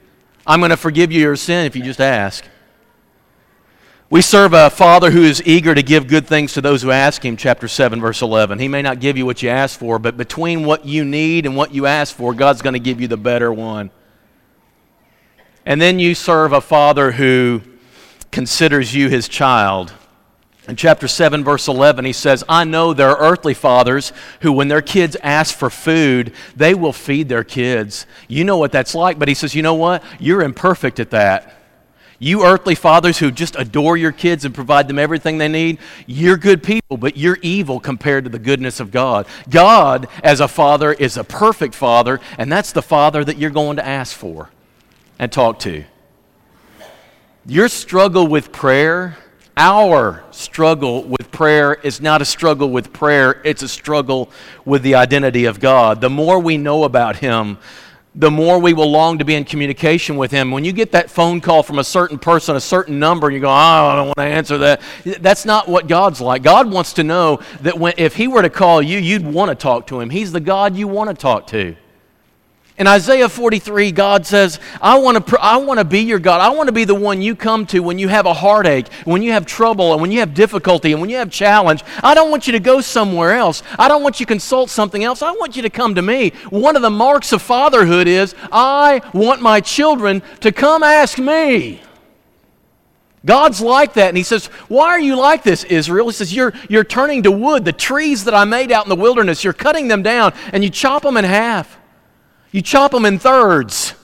I'm 0.46 0.60
going 0.60 0.72
to 0.72 0.78
forgive 0.78 1.12
you 1.12 1.22
your 1.22 1.36
sin 1.36 1.66
if 1.66 1.76
you 1.76 1.84
just 1.84 2.02
ask. 2.02 2.46
We 4.14 4.22
serve 4.22 4.54
a 4.54 4.70
Father 4.70 5.10
who 5.10 5.24
is 5.24 5.42
eager 5.44 5.74
to 5.74 5.82
give 5.82 6.06
good 6.08 6.28
things 6.28 6.54
to 6.54 6.62
those 6.62 6.84
who 6.84 6.92
ask 6.92 7.26
Him, 7.26 7.36
chapter 7.36 7.68
7, 7.68 8.00
verse 8.00 8.22
11. 8.22 8.60
He 8.60 8.68
may 8.68 8.84
not 8.84 9.00
give 9.00 9.18
you 9.18 9.26
what 9.26 9.42
you 9.42 9.50
ask 9.50 9.80
for, 9.80 9.98
but 9.98 10.18
between 10.18 10.66
what 10.66 10.86
you 10.86 11.04
need 11.04 11.48
and 11.48 11.56
what 11.56 11.74
you 11.74 11.88
ask 11.88 12.16
for, 12.16 12.36
God's 12.36 12.62
going 12.62 12.74
to 12.74 12.80
give 12.80 13.02
you 13.02 13.08
the 13.08 13.18
better 13.18 13.52
one. 13.52 13.90
And 15.66 15.82
then 15.82 15.98
you 15.98 16.14
serve 16.14 16.54
a 16.54 16.62
Father 16.62 17.14
who 17.14 17.64
considers 18.30 18.94
you 18.94 19.10
His 19.10 19.28
child. 19.28 19.94
In 20.68 20.78
chapter 20.78 21.10
7, 21.10 21.44
verse 21.44 21.68
11, 21.68 22.06
he 22.06 22.14
says, 22.14 22.44
I 22.48 22.64
know 22.64 22.94
there 22.94 23.10
are 23.10 23.32
earthly 23.32 23.54
fathers 23.54 24.14
who, 24.40 24.54
when 24.54 24.70
their 24.70 24.82
kids 24.82 25.18
ask 25.22 25.54
for 25.56 25.70
food, 25.70 26.32
they 26.56 26.74
will 26.74 26.94
feed 26.94 27.28
their 27.28 27.44
kids. 27.44 28.06
You 28.30 28.46
know 28.46 28.58
what 28.58 28.72
that's 28.72 28.96
like, 28.96 29.20
but 29.20 29.28
he 29.28 29.34
says, 29.34 29.54
You 29.54 29.62
know 29.62 29.74
what? 29.74 30.02
You're 30.20 30.42
imperfect 30.42 31.02
at 31.02 31.10
that. 31.10 31.54
You 32.18 32.46
earthly 32.46 32.76
fathers 32.76 33.18
who 33.18 33.32
just 33.32 33.58
adore 33.58 33.98
your 33.98 34.14
kids 34.14 34.46
and 34.46 34.56
provide 34.56 34.88
them 34.88 34.98
everything 34.98 35.38
they 35.38 35.50
need, 35.50 35.80
you're 36.08 36.38
good 36.38 36.64
people, 36.64 36.96
but 36.96 37.18
you're 37.18 37.40
evil 37.42 37.82
compared 37.82 38.24
to 38.24 38.30
the 38.30 38.40
goodness 38.40 38.80
of 38.80 38.92
God. 38.92 39.28
God, 39.50 40.08
as 40.24 40.40
a 40.40 40.48
father, 40.48 40.94
is 40.94 41.18
a 41.18 41.26
perfect 41.26 41.76
father, 41.76 42.22
and 42.38 42.50
that's 42.50 42.72
the 42.72 42.82
father 42.82 43.26
that 43.26 43.38
you're 43.38 43.50
going 43.50 43.76
to 43.76 43.86
ask 43.86 44.16
for 44.16 44.50
and 45.20 45.30
talk 45.34 45.60
to. 45.60 45.84
Your 47.46 47.68
struggle 47.68 48.26
with 48.26 48.54
prayer 48.54 49.18
our 49.56 50.24
struggle 50.32 51.04
with 51.04 51.32
prayer 51.32 51.76
is 51.76 52.02
not 52.02 52.22
a 52.22 52.26
struggle 52.26 52.70
with 52.70 52.92
prayer, 52.92 53.42
it's 53.44 53.62
a 53.62 53.68
struggle 53.68 54.32
with 54.66 54.82
the 54.82 54.96
identity 54.96 55.46
of 55.46 55.60
God. 55.60 56.02
The 56.02 56.10
more 56.10 56.40
we 56.40 56.58
know 56.58 56.84
about 56.84 57.18
Him, 57.18 57.58
the 58.16 58.32
more 58.32 58.60
we 58.60 58.74
will 58.74 58.90
long 58.90 59.18
to 59.18 59.26
be 59.26 59.36
in 59.36 59.44
communication 59.44 60.18
with 60.18 60.32
Him. 60.32 60.52
When 60.52 60.64
you 60.64 60.72
get 60.72 60.92
that 60.92 61.10
phone 61.10 61.42
call 61.42 61.64
from 61.64 61.80
a 61.80 61.84
certain 61.84 62.20
person, 62.20 62.56
a 62.56 62.62
certain 62.62 63.00
number, 63.00 63.28
and 63.28 63.36
you 63.36 63.42
go, 63.42 63.50
oh, 63.50 63.52
I 63.52 63.96
don't 63.96 64.08
want 64.08 64.18
to 64.18 64.24
answer 64.24 64.58
that, 64.60 64.82
that's 65.20 65.46
not 65.46 65.68
what 65.68 65.88
God's 65.88 66.22
like. 66.22 66.44
God 66.44 66.72
wants 66.72 66.94
to 66.94 67.04
know 67.04 67.40
that 67.62 67.78
when, 67.78 67.94
if 67.98 68.16
He 68.16 68.28
were 68.28 68.42
to 68.42 68.50
call 68.50 68.82
you, 68.82 69.00
you'd 69.00 69.26
want 69.26 69.50
to 69.50 69.56
talk 69.56 69.88
to 69.88 70.00
Him. 70.00 70.10
He's 70.10 70.32
the 70.32 70.40
God 70.40 70.76
you 70.76 70.88
want 70.88 71.10
to 71.10 71.16
talk 71.16 71.48
to. 71.48 71.76
In 72.76 72.88
Isaiah 72.88 73.30
43, 73.30 73.92
God 73.92 74.26
says, 74.26 74.60
I 74.82 74.98
want, 74.98 75.16
to 75.18 75.22
pr- 75.22 75.40
I 75.40 75.58
want 75.58 75.78
to 75.78 75.86
be 75.86 76.00
your 76.00 76.18
God. 76.18 76.42
I 76.42 76.50
want 76.50 76.68
to 76.68 76.74
be 76.74 76.86
the 76.86 76.96
one 76.96 77.22
you 77.22 77.36
come 77.36 77.68
to 77.68 77.82
when 77.82 78.00
you 78.00 78.08
have 78.08 78.26
a 78.26 78.34
heartache, 78.34 78.92
when 79.06 79.22
you 79.22 79.32
have 79.32 79.46
trouble, 79.46 79.94
and 79.94 80.02
when 80.02 80.12
you 80.12 80.22
have 80.22 80.34
difficulty, 80.34 80.92
and 80.92 81.00
when 81.00 81.12
you 81.12 81.18
have 81.18 81.30
challenge. 81.30 81.84
I 82.02 82.16
don't 82.16 82.32
want 82.32 82.48
you 82.48 82.54
to 82.54 82.60
go 82.60 82.82
somewhere 82.82 83.34
else. 83.36 83.62
I 83.78 83.88
don't 83.88 84.02
want 84.02 84.20
you 84.20 84.26
to 84.26 84.32
consult 84.32 84.72
something 84.72 85.04
else. 85.04 85.22
I 85.22 85.32
want 85.34 85.56
you 85.56 85.62
to 85.62 85.70
come 85.70 85.94
to 85.96 86.02
me. 86.02 86.32
One 86.50 86.76
of 86.76 86.82
the 86.82 86.90
marks 86.90 87.32
of 87.32 87.44
fatherhood 87.44 88.08
is 88.08 88.34
I 88.52 89.02
want 89.14 89.40
my 89.40 89.62
children 89.62 90.24
to 90.40 90.52
come 90.52 90.82
ask 90.82 91.20
me. 91.20 91.80
God's 93.24 93.62
like 93.62 93.94
that. 93.94 94.10
And 94.10 94.18
he 94.18 94.24
says, 94.24 94.48
Why 94.68 94.88
are 94.90 95.00
you 95.00 95.16
like 95.16 95.44
this, 95.44 95.64
Israel? 95.64 96.08
He 96.08 96.14
says, 96.14 96.34
You're, 96.34 96.54
you're 96.70 96.84
turning 96.84 97.22
to 97.24 97.32
wood. 97.32 97.66
The 97.66 97.72
trees 97.72 98.24
that 98.24 98.34
I 98.34 98.46
made 98.46 98.72
out 98.72 98.84
in 98.84 98.90
the 98.90 98.96
wilderness, 98.96 99.44
you're 99.44 99.54
cutting 99.54 99.88
them 99.88 100.02
down, 100.02 100.34
and 100.52 100.64
you 100.64 100.72
chop 100.72 101.04
them 101.04 101.18
in 101.18 101.24
half. 101.24 101.78
You 102.54 102.62
chop 102.62 102.92
them 102.92 103.04
in 103.04 103.20
thirds. 103.20 103.96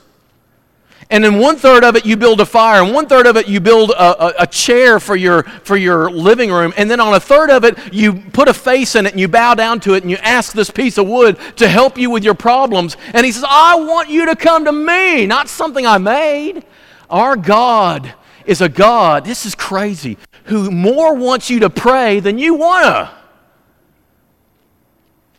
And 1.11 1.25
in 1.25 1.39
one 1.39 1.55
third 1.55 1.83
of 1.83 1.95
it, 1.95 2.05
you 2.05 2.17
build 2.17 2.39
a 2.41 2.45
fire. 2.45 2.83
And 2.83 2.93
one 2.93 3.07
third 3.07 3.25
of 3.25 3.35
it, 3.35 3.47
you 3.47 3.59
build 3.59 3.91
a, 3.91 4.25
a, 4.25 4.43
a, 4.43 4.47
chair 4.47 4.99
for 4.99 5.15
your, 5.15 5.43
for 5.43 5.75
your 5.75 6.11
living 6.11 6.51
room. 6.51 6.71
And 6.77 6.89
then 6.89 6.99
on 6.99 7.15
a 7.15 7.19
third 7.19 7.49
of 7.49 7.63
it, 7.63 7.77
you 7.91 8.13
put 8.13 8.47
a 8.47 8.53
face 8.53 8.95
in 8.95 9.07
it 9.07 9.13
and 9.13 9.19
you 9.19 9.27
bow 9.27 9.55
down 9.55 9.79
to 9.81 9.95
it 9.95 10.03
and 10.03 10.11
you 10.11 10.17
ask 10.17 10.53
this 10.53 10.69
piece 10.69 10.99
of 10.99 11.07
wood 11.07 11.37
to 11.55 11.67
help 11.67 11.97
you 11.97 12.11
with 12.11 12.23
your 12.23 12.35
problems. 12.35 12.95
And 13.13 13.25
he 13.25 13.31
says, 13.31 13.43
I 13.47 13.75
want 13.75 14.09
you 14.09 14.27
to 14.27 14.35
come 14.35 14.65
to 14.65 14.71
me, 14.71 15.25
not 15.25 15.47
something 15.47 15.85
I 15.85 15.97
made. 15.97 16.63
Our 17.09 17.35
God 17.35 18.13
is 18.45 18.61
a 18.61 18.69
God, 18.69 19.25
this 19.25 19.45
is 19.45 19.55
crazy, 19.55 20.17
who 20.45 20.69
more 20.69 21.15
wants 21.15 21.49
you 21.49 21.59
to 21.61 21.69
pray 21.69 22.19
than 22.19 22.37
you 22.37 22.53
want 22.53 22.85
to. 22.85 23.18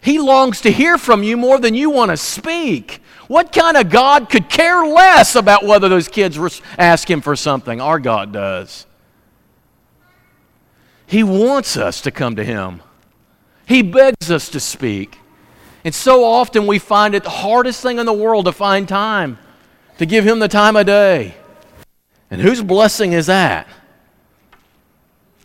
He 0.02 0.18
longs 0.18 0.62
to 0.62 0.72
hear 0.72 0.96
from 0.96 1.22
you 1.22 1.36
more 1.36 1.58
than 1.58 1.74
you 1.74 1.90
want 1.90 2.10
to 2.10 2.16
speak. 2.16 3.02
What 3.28 3.52
kind 3.52 3.76
of 3.76 3.90
God 3.90 4.30
could 4.30 4.48
care 4.48 4.84
less 4.84 5.36
about 5.36 5.64
whether 5.64 5.88
those 5.88 6.08
kids 6.08 6.38
ask 6.78 7.08
Him 7.08 7.20
for 7.20 7.36
something? 7.36 7.80
Our 7.80 8.00
God 8.00 8.32
does. 8.32 8.86
He 11.06 11.22
wants 11.22 11.76
us 11.76 12.00
to 12.02 12.10
come 12.10 12.36
to 12.36 12.44
Him, 12.44 12.82
He 13.66 13.82
begs 13.82 14.30
us 14.30 14.48
to 14.50 14.60
speak. 14.60 15.18
And 15.82 15.94
so 15.94 16.24
often 16.24 16.66
we 16.66 16.78
find 16.78 17.14
it 17.14 17.24
the 17.24 17.30
hardest 17.30 17.82
thing 17.82 17.98
in 17.98 18.04
the 18.04 18.12
world 18.12 18.44
to 18.44 18.52
find 18.52 18.86
time 18.86 19.38
to 19.96 20.04
give 20.04 20.26
Him 20.26 20.38
the 20.38 20.48
time 20.48 20.76
of 20.76 20.86
day. 20.86 21.34
And 22.30 22.40
whose 22.40 22.62
blessing 22.62 23.12
is 23.12 23.26
that? 23.26 23.66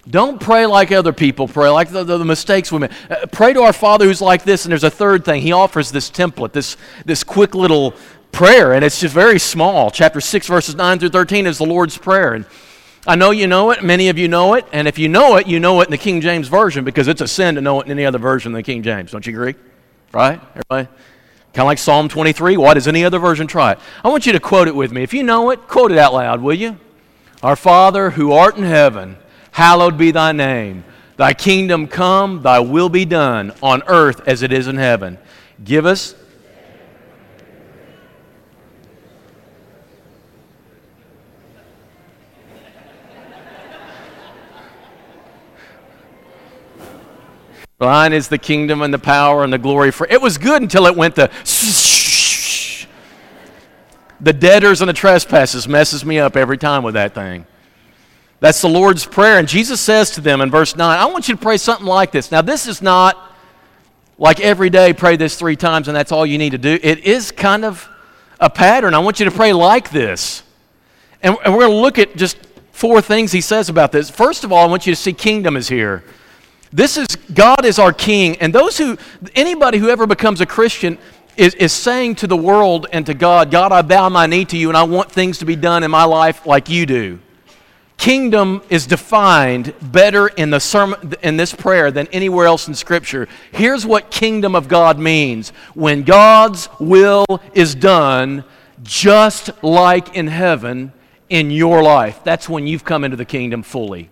Don't 0.07 0.39
pray 0.39 0.67
like 0.67 0.91
other 0.91 1.13
people 1.13 1.47
pray, 1.47 1.69
like 1.69 1.89
the, 1.89 2.03
the, 2.03 2.19
the 2.19 2.25
mistakes 2.25 2.71
we 2.71 2.79
make. 2.79 2.91
Uh, 3.09 3.25
pray 3.31 3.53
to 3.53 3.61
our 3.61 3.73
Father 3.73 4.05
who's 4.05 4.21
like 4.21 4.43
this, 4.43 4.65
and 4.65 4.71
there's 4.71 4.83
a 4.83 4.89
third 4.89 5.25
thing. 5.25 5.41
He 5.41 5.51
offers 5.51 5.91
this 5.91 6.11
template, 6.11 6.51
this, 6.51 6.77
this 7.05 7.23
quick 7.23 7.55
little 7.55 7.95
prayer, 8.31 8.73
and 8.73 8.85
it's 8.85 8.99
just 8.99 9.15
very 9.15 9.39
small. 9.39 9.89
Chapter 9.89 10.21
6, 10.21 10.47
verses 10.47 10.75
9 10.75 10.99
through 10.99 11.09
13 11.09 11.47
is 11.47 11.57
the 11.57 11.65
Lord's 11.65 11.97
Prayer. 11.97 12.33
And 12.33 12.45
I 13.07 13.15
know 13.15 13.31
you 13.31 13.47
know 13.47 13.71
it, 13.71 13.83
many 13.83 14.09
of 14.09 14.19
you 14.19 14.27
know 14.27 14.53
it, 14.53 14.65
and 14.71 14.87
if 14.87 14.99
you 14.99 15.09
know 15.09 15.37
it, 15.37 15.47
you 15.47 15.59
know 15.59 15.81
it 15.81 15.85
in 15.85 15.91
the 15.91 15.97
King 15.97 16.21
James 16.21 16.49
Version 16.49 16.85
because 16.85 17.07
it's 17.07 17.21
a 17.21 17.27
sin 17.27 17.55
to 17.55 17.61
know 17.61 17.81
it 17.81 17.85
in 17.85 17.91
any 17.91 18.05
other 18.05 18.19
version 18.19 18.51
than 18.51 18.59
the 18.59 18.63
King 18.63 18.83
James. 18.83 19.11
Don't 19.11 19.25
you 19.25 19.33
agree? 19.33 19.55
Right? 20.11 20.39
Everybody? 20.51 20.87
Kind 21.53 21.63
of 21.63 21.65
like 21.65 21.77
Psalm 21.79 22.09
23. 22.09 22.57
Why 22.57 22.75
does 22.75 22.87
any 22.87 23.03
other 23.05 23.17
version 23.17 23.47
try 23.47 23.71
it? 23.71 23.79
I 24.03 24.09
want 24.09 24.27
you 24.27 24.33
to 24.33 24.39
quote 24.39 24.67
it 24.67 24.75
with 24.75 24.91
me. 24.91 25.01
If 25.01 25.15
you 25.15 25.23
know 25.23 25.49
it, 25.49 25.67
quote 25.67 25.91
it 25.91 25.97
out 25.97 26.13
loud, 26.13 26.41
will 26.41 26.53
you? 26.53 26.77
Our 27.41 27.55
Father 27.55 28.11
who 28.11 28.31
art 28.31 28.57
in 28.57 28.63
heaven 28.63 29.17
hallowed 29.55 29.97
be 29.97 30.11
thy 30.11 30.33
name. 30.33 30.83
Thy 31.15 31.33
kingdom 31.33 31.87
come, 31.87 32.41
thy 32.41 32.59
will 32.59 32.89
be 32.89 33.05
done 33.05 33.53
on 33.63 33.83
earth 33.87 34.27
as 34.27 34.43
it 34.43 34.51
is 34.51 34.67
in 34.67 34.75
heaven. 34.75 35.17
Give 35.63 35.85
us 35.85 36.13
Thine 47.77 48.11
is 48.11 48.27
the 48.27 48.37
kingdom 48.37 48.81
and 48.81 48.93
the 48.93 48.99
power 48.99 49.43
and 49.43 49.53
the 49.53 49.57
glory 49.57 49.91
for 49.91 50.07
it 50.07 50.21
was 50.21 50.37
good 50.37 50.61
until 50.61 50.85
it 50.85 50.95
went 50.95 51.15
to 51.15 51.29
the 54.19 54.33
debtors 54.33 54.81
and 54.81 54.89
the 54.89 54.93
trespasses 54.93 55.67
messes 55.67 56.03
me 56.03 56.19
up 56.19 56.35
every 56.35 56.57
time 56.57 56.83
with 56.83 56.95
that 56.95 57.13
thing. 57.13 57.45
That's 58.39 58.61
the 58.61 58.69
Lord's 58.69 59.05
Prayer. 59.05 59.39
And 59.39 59.47
Jesus 59.47 59.79
says 59.79 60.11
to 60.11 60.21
them 60.21 60.41
in 60.41 60.51
verse 60.51 60.75
9, 60.75 60.99
I 60.99 61.05
want 61.05 61.27
you 61.27 61.35
to 61.35 61.41
pray 61.41 61.57
something 61.57 61.87
like 61.87 62.11
this. 62.11 62.31
Now, 62.31 62.41
this 62.41 62.67
is 62.67 62.81
not 62.81 63.31
like 64.17 64.39
every 64.39 64.69
day 64.69 64.93
pray 64.93 65.15
this 65.15 65.37
three 65.37 65.55
times 65.55 65.87
and 65.87 65.95
that's 65.95 66.11
all 66.11 66.25
you 66.25 66.37
need 66.37 66.51
to 66.51 66.57
do. 66.57 66.77
It 66.81 66.99
is 66.99 67.31
kind 67.31 67.65
of 67.65 67.87
a 68.39 68.49
pattern. 68.49 68.93
I 68.93 68.99
want 68.99 69.19
you 69.19 69.25
to 69.25 69.31
pray 69.31 69.53
like 69.53 69.89
this. 69.89 70.43
And, 71.21 71.37
we're 71.45 71.59
going 71.59 71.71
to 71.71 71.77
look 71.77 71.97
at 71.97 72.15
just 72.15 72.37
four 72.71 73.01
things 73.01 73.31
he 73.31 73.41
says 73.41 73.69
about 73.69 73.91
this. 73.91 74.09
First 74.09 74.43
of 74.43 74.51
all, 74.51 74.65
I 74.65 74.69
want 74.69 74.85
you 74.85 74.93
to 74.93 75.01
see 75.01 75.13
kingdom 75.13 75.57
is 75.57 75.67
here. 75.67 76.03
This 76.71 76.97
is 76.97 77.07
God 77.33 77.65
is 77.65 77.79
our 77.79 77.93
king. 77.93 78.35
And 78.37 78.53
those 78.53 78.77
who, 78.77 78.97
anybody 79.33 79.77
who 79.77 79.89
ever 79.89 80.05
becomes 80.05 80.41
a 80.41 80.45
Christian, 80.45 80.97
is, 81.37 81.53
is 81.55 81.73
saying 81.73 82.15
to 82.15 82.27
the 82.27 82.37
world 82.37 82.87
and 82.91 83.05
to 83.05 83.13
God, 83.13 83.51
God, 83.51 83.71
I 83.71 83.81
bow 83.81 84.09
my 84.09 84.25
knee 84.25 84.45
to 84.45 84.57
you 84.57 84.69
and 84.69 84.77
I 84.77 84.83
want 84.83 85.11
things 85.11 85.39
to 85.39 85.45
be 85.45 85.55
done 85.55 85.83
in 85.83 85.91
my 85.91 86.03
life 86.03 86.45
like 86.45 86.69
you 86.69 86.85
do. 86.85 87.19
Kingdom 87.97 88.61
is 88.69 88.85
defined 88.85 89.73
better 89.81 90.27
in, 90.27 90.49
the 90.49 90.59
sermon, 90.59 91.13
in 91.23 91.37
this 91.37 91.53
prayer 91.53 91.91
than 91.91 92.07
anywhere 92.07 92.45
else 92.45 92.67
in 92.67 92.75
Scripture. 92.75 93.27
Here's 93.51 93.85
what 93.85 94.11
kingdom 94.11 94.53
of 94.55 94.67
God 94.67 94.99
means 94.99 95.49
when 95.73 96.03
God's 96.03 96.69
will 96.79 97.25
is 97.53 97.73
done, 97.73 98.43
just 98.83 99.49
like 99.63 100.15
in 100.15 100.27
heaven, 100.27 100.91
in 101.29 101.51
your 101.51 101.81
life. 101.81 102.23
That's 102.23 102.49
when 102.49 102.67
you've 102.67 102.83
come 102.83 103.03
into 103.03 103.17
the 103.17 103.25
kingdom 103.25 103.63
fully. 103.63 104.09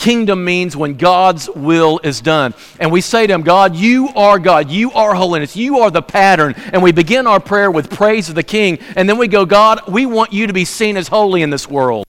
Kingdom 0.00 0.42
means 0.46 0.74
when 0.74 0.94
God's 0.94 1.50
will 1.50 2.00
is 2.02 2.22
done. 2.22 2.54
And 2.78 2.90
we 2.90 3.02
say 3.02 3.26
to 3.26 3.34
Him, 3.34 3.42
God, 3.42 3.76
you 3.76 4.08
are 4.16 4.38
God. 4.38 4.70
You 4.70 4.90
are 4.92 5.14
holiness. 5.14 5.54
You 5.54 5.80
are 5.80 5.90
the 5.90 6.00
pattern. 6.00 6.54
And 6.72 6.82
we 6.82 6.90
begin 6.90 7.26
our 7.26 7.38
prayer 7.38 7.70
with 7.70 7.90
praise 7.90 8.30
of 8.30 8.34
the 8.34 8.42
King. 8.42 8.78
And 8.96 9.06
then 9.06 9.18
we 9.18 9.28
go, 9.28 9.44
God, 9.44 9.82
we 9.86 10.06
want 10.06 10.32
you 10.32 10.46
to 10.46 10.54
be 10.54 10.64
seen 10.64 10.96
as 10.96 11.06
holy 11.06 11.42
in 11.42 11.50
this 11.50 11.68
world. 11.68 12.06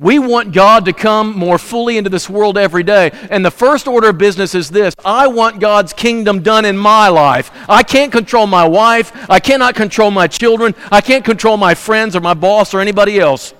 We 0.00 0.18
want 0.18 0.52
God 0.52 0.86
to 0.86 0.94
come 0.94 1.36
more 1.36 1.58
fully 1.58 1.98
into 1.98 2.08
this 2.08 2.28
world 2.28 2.56
every 2.56 2.82
day. 2.82 3.10
And 3.28 3.44
the 3.44 3.50
first 3.50 3.86
order 3.86 4.08
of 4.08 4.16
business 4.16 4.54
is 4.54 4.70
this 4.70 4.94
I 5.04 5.26
want 5.26 5.60
God's 5.60 5.92
kingdom 5.92 6.42
done 6.42 6.64
in 6.64 6.78
my 6.78 7.08
life. 7.08 7.50
I 7.68 7.82
can't 7.82 8.10
control 8.10 8.46
my 8.46 8.66
wife. 8.66 9.12
I 9.28 9.40
cannot 9.40 9.74
control 9.74 10.10
my 10.10 10.26
children. 10.26 10.74
I 10.90 11.02
can't 11.02 11.22
control 11.22 11.58
my 11.58 11.74
friends 11.74 12.16
or 12.16 12.20
my 12.20 12.32
boss 12.32 12.72
or 12.72 12.80
anybody 12.80 13.20
else. 13.20 13.52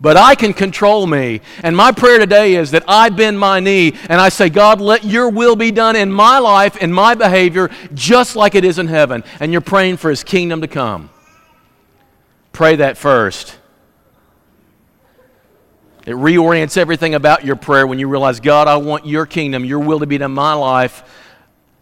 But 0.00 0.16
I 0.16 0.34
can 0.34 0.54
control 0.54 1.06
me. 1.06 1.40
And 1.62 1.76
my 1.76 1.92
prayer 1.92 2.18
today 2.18 2.56
is 2.56 2.72
that 2.72 2.82
I 2.88 3.08
bend 3.10 3.38
my 3.38 3.60
knee 3.60 3.94
and 4.08 4.20
I 4.20 4.28
say, 4.30 4.48
God, 4.48 4.80
let 4.80 5.04
your 5.04 5.28
will 5.28 5.54
be 5.54 5.70
done 5.70 5.94
in 5.94 6.10
my 6.10 6.40
life, 6.40 6.78
in 6.78 6.92
my 6.92 7.14
behavior, 7.14 7.70
just 7.94 8.34
like 8.34 8.56
it 8.56 8.64
is 8.64 8.80
in 8.80 8.88
heaven. 8.88 9.22
And 9.38 9.52
you're 9.52 9.60
praying 9.60 9.98
for 9.98 10.10
his 10.10 10.24
kingdom 10.24 10.62
to 10.62 10.68
come. 10.68 11.10
Pray 12.50 12.74
that 12.76 12.98
first. 12.98 13.59
It 16.10 16.16
reorients 16.16 16.76
everything 16.76 17.14
about 17.14 17.44
your 17.44 17.56
prayer 17.56 17.86
when 17.86 18.00
you 18.00 18.08
realize, 18.08 18.40
God, 18.40 18.66
I 18.66 18.76
want 18.78 19.06
your 19.06 19.26
kingdom, 19.26 19.64
your 19.64 19.78
will 19.78 20.00
to 20.00 20.06
be 20.06 20.18
done 20.18 20.32
in 20.32 20.34
my 20.34 20.54
life 20.54 21.04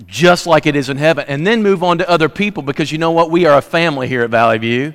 just 0.07 0.47
like 0.47 0.67
it 0.67 0.77
is 0.77 0.89
in 0.89 0.97
heaven. 0.97 1.25
And 1.29 1.47
then 1.47 1.63
move 1.63 1.83
on 1.83 1.99
to 1.99 2.09
other 2.09 2.29
people 2.29 2.63
because 2.63 2.93
you 2.93 2.99
know 2.99 3.11
what? 3.11 3.31
We 3.31 3.47
are 3.47 3.59
a 3.59 3.63
family 3.63 4.07
here 4.07 4.23
at 4.23 4.31
Valley 4.31 4.59
View. 4.59 4.95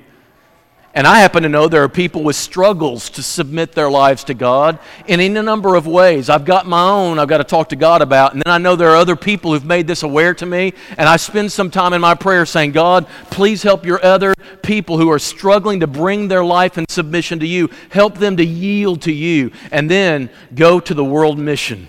And 0.96 1.08
I 1.08 1.20
happen 1.22 1.42
to 1.42 1.50
know 1.50 1.68
there 1.68 1.82
are 1.82 1.90
people 1.90 2.24
with 2.24 2.36
struggles 2.36 3.10
to 3.12 3.24
submit 3.24 3.72
their 3.72 3.90
lives 3.90 4.24
to 4.26 4.36
God 4.36 4.78
in 5.08 5.20
any 5.20 5.42
number 5.42 5.74
of 5.74 5.88
ways. 5.88 6.30
I've 6.30 6.46
got 6.46 6.68
my 6.68 6.88
own 6.88 7.18
I've 7.18 7.28
got 7.28 7.40
to 7.40 7.44
talk 7.44 7.70
to 7.70 7.76
God 7.76 8.04
about. 8.04 8.34
And 8.34 8.44
then 8.44 8.54
I 8.54 8.60
know 8.60 8.76
there 8.76 8.90
are 8.90 8.96
other 8.96 9.16
people 9.16 9.54
who've 9.54 9.66
made 9.66 9.88
this 9.88 10.04
aware 10.04 10.36
to 10.36 10.46
me. 10.46 10.74
And 10.96 11.10
I 11.10 11.18
spend 11.18 11.52
some 11.52 11.72
time 11.72 11.94
in 11.94 12.02
my 12.02 12.14
prayer 12.14 12.46
saying, 12.46 12.74
God, 12.74 13.08
please 13.32 13.64
help 13.64 13.88
your 13.88 14.04
other 14.06 14.36
people 14.62 15.00
who 15.00 15.10
are 15.10 15.20
struggling 15.20 15.80
to 15.80 15.88
bring 15.88 16.28
their 16.28 16.46
life 16.46 16.78
in 16.78 16.86
submission 16.88 17.40
to 17.40 17.48
you. 17.48 17.72
Help 17.90 18.20
them 18.20 18.38
to 18.38 18.46
yield 18.46 19.02
to 19.04 19.12
you. 19.12 19.52
And 19.72 19.90
then 19.90 20.30
go 20.54 20.80
to 20.80 20.94
the 20.94 21.04
world 21.04 21.40
mission. 21.40 21.88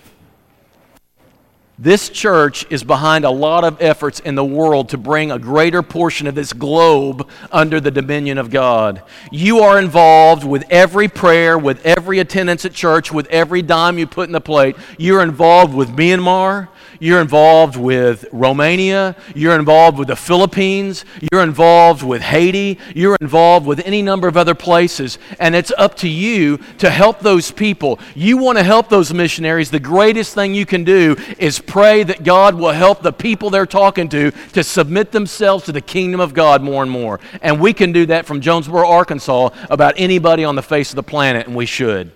This 1.76 2.08
church 2.08 2.64
is 2.70 2.84
behind 2.84 3.24
a 3.24 3.30
lot 3.30 3.64
of 3.64 3.82
efforts 3.82 4.20
in 4.20 4.37
the 4.37 4.44
world 4.44 4.90
to 4.90 4.98
bring 4.98 5.32
a 5.32 5.40
greater 5.40 5.82
portion 5.82 6.28
of 6.28 6.37
this 6.37 6.52
globe 6.52 7.28
under 7.50 7.80
the 7.80 7.90
dominion 7.90 8.38
of 8.38 8.50
God. 8.50 9.02
You 9.32 9.58
are 9.58 9.76
involved 9.76 10.44
with 10.44 10.64
every 10.70 11.08
prayer, 11.08 11.58
with 11.58 11.84
every 11.84 12.20
attendance 12.20 12.64
at 12.64 12.74
church, 12.74 13.10
with 13.10 13.26
every 13.26 13.60
dime 13.60 13.98
you 13.98 14.06
put 14.06 14.28
in 14.28 14.32
the 14.32 14.40
plate. 14.40 14.76
You're 14.98 15.20
involved 15.22 15.74
with 15.74 15.88
Myanmar. 15.88 16.68
You're 17.04 17.20
involved 17.20 17.76
with 17.76 18.24
Romania, 18.32 19.14
you're 19.34 19.58
involved 19.58 19.98
with 19.98 20.08
the 20.08 20.16
Philippines, 20.16 21.04
you're 21.30 21.42
involved 21.42 22.02
with 22.02 22.22
Haiti, 22.22 22.78
you're 22.94 23.18
involved 23.20 23.66
with 23.66 23.80
any 23.84 24.00
number 24.00 24.26
of 24.26 24.38
other 24.38 24.54
places, 24.54 25.18
and 25.38 25.54
it's 25.54 25.70
up 25.76 25.96
to 25.96 26.08
you 26.08 26.56
to 26.78 26.88
help 26.88 27.20
those 27.20 27.50
people. 27.50 27.98
You 28.14 28.38
want 28.38 28.56
to 28.56 28.64
help 28.64 28.88
those 28.88 29.12
missionaries. 29.12 29.70
The 29.70 29.80
greatest 29.80 30.34
thing 30.34 30.54
you 30.54 30.64
can 30.64 30.82
do 30.82 31.14
is 31.38 31.58
pray 31.58 32.04
that 32.04 32.24
God 32.24 32.54
will 32.54 32.72
help 32.72 33.02
the 33.02 33.12
people 33.12 33.50
they're 33.50 33.66
talking 33.66 34.08
to 34.08 34.30
to 34.54 34.64
submit 34.64 35.12
themselves 35.12 35.66
to 35.66 35.72
the 35.72 35.82
kingdom 35.82 36.20
of 36.20 36.32
God 36.32 36.62
more 36.62 36.82
and 36.82 36.90
more. 36.90 37.20
And 37.42 37.60
we 37.60 37.74
can 37.74 37.92
do 37.92 38.06
that 38.06 38.24
from 38.24 38.40
Jonesboro, 38.40 38.88
Arkansas, 38.88 39.50
about 39.68 39.92
anybody 39.98 40.42
on 40.42 40.56
the 40.56 40.62
face 40.62 40.88
of 40.88 40.96
the 40.96 41.02
planet, 41.02 41.46
and 41.46 41.54
we 41.54 41.66
should. 41.66 42.12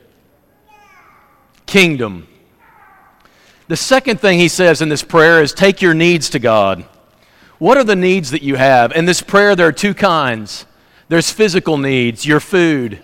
Kingdom. 1.67 2.27
The 3.69 3.77
second 3.77 4.19
thing 4.21 4.39
he 4.39 4.49
says 4.49 4.81
in 4.81 4.89
this 4.89 5.03
prayer 5.03 5.43
is 5.43 5.53
take 5.53 5.83
your 5.83 5.95
needs 5.95 6.31
to 6.31 6.39
God. 6.39 6.85
What 7.59 7.77
are 7.77 7.85
the 7.85 7.97
needs 7.97 8.31
that 8.31 8.43
you 8.43 8.57
have? 8.57 8.93
In 8.93 9.05
this 9.05 9.21
prayer, 9.21 9.55
there 9.55 9.69
are 9.69 9.73
two 9.73 9.95
kinds 9.95 10.65
there's 11.09 11.31
physical 11.31 11.79
needs, 11.79 12.27
your 12.27 12.41
food. 12.41 13.01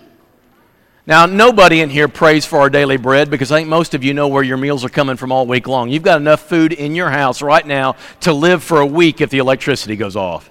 Now, 1.07 1.25
nobody 1.25 1.81
in 1.81 1.89
here 1.89 2.07
prays 2.07 2.45
for 2.45 2.59
our 2.59 2.69
daily 2.69 2.97
bread 2.97 3.31
because 3.31 3.51
I 3.51 3.57
think 3.57 3.69
most 3.69 3.95
of 3.95 4.03
you 4.03 4.13
know 4.13 4.27
where 4.27 4.43
your 4.43 4.57
meals 4.57 4.85
are 4.85 4.89
coming 4.89 5.17
from 5.17 5.31
all 5.31 5.47
week 5.47 5.67
long. 5.67 5.89
You've 5.89 6.03
got 6.03 6.21
enough 6.21 6.41
food 6.41 6.71
in 6.71 6.95
your 6.95 7.09
house 7.09 7.41
right 7.41 7.65
now 7.65 7.95
to 8.21 8.33
live 8.33 8.63
for 8.63 8.79
a 8.79 8.85
week 8.85 9.21
if 9.21 9.31
the 9.31 9.39
electricity 9.39 9.95
goes 9.95 10.15
off 10.15 10.49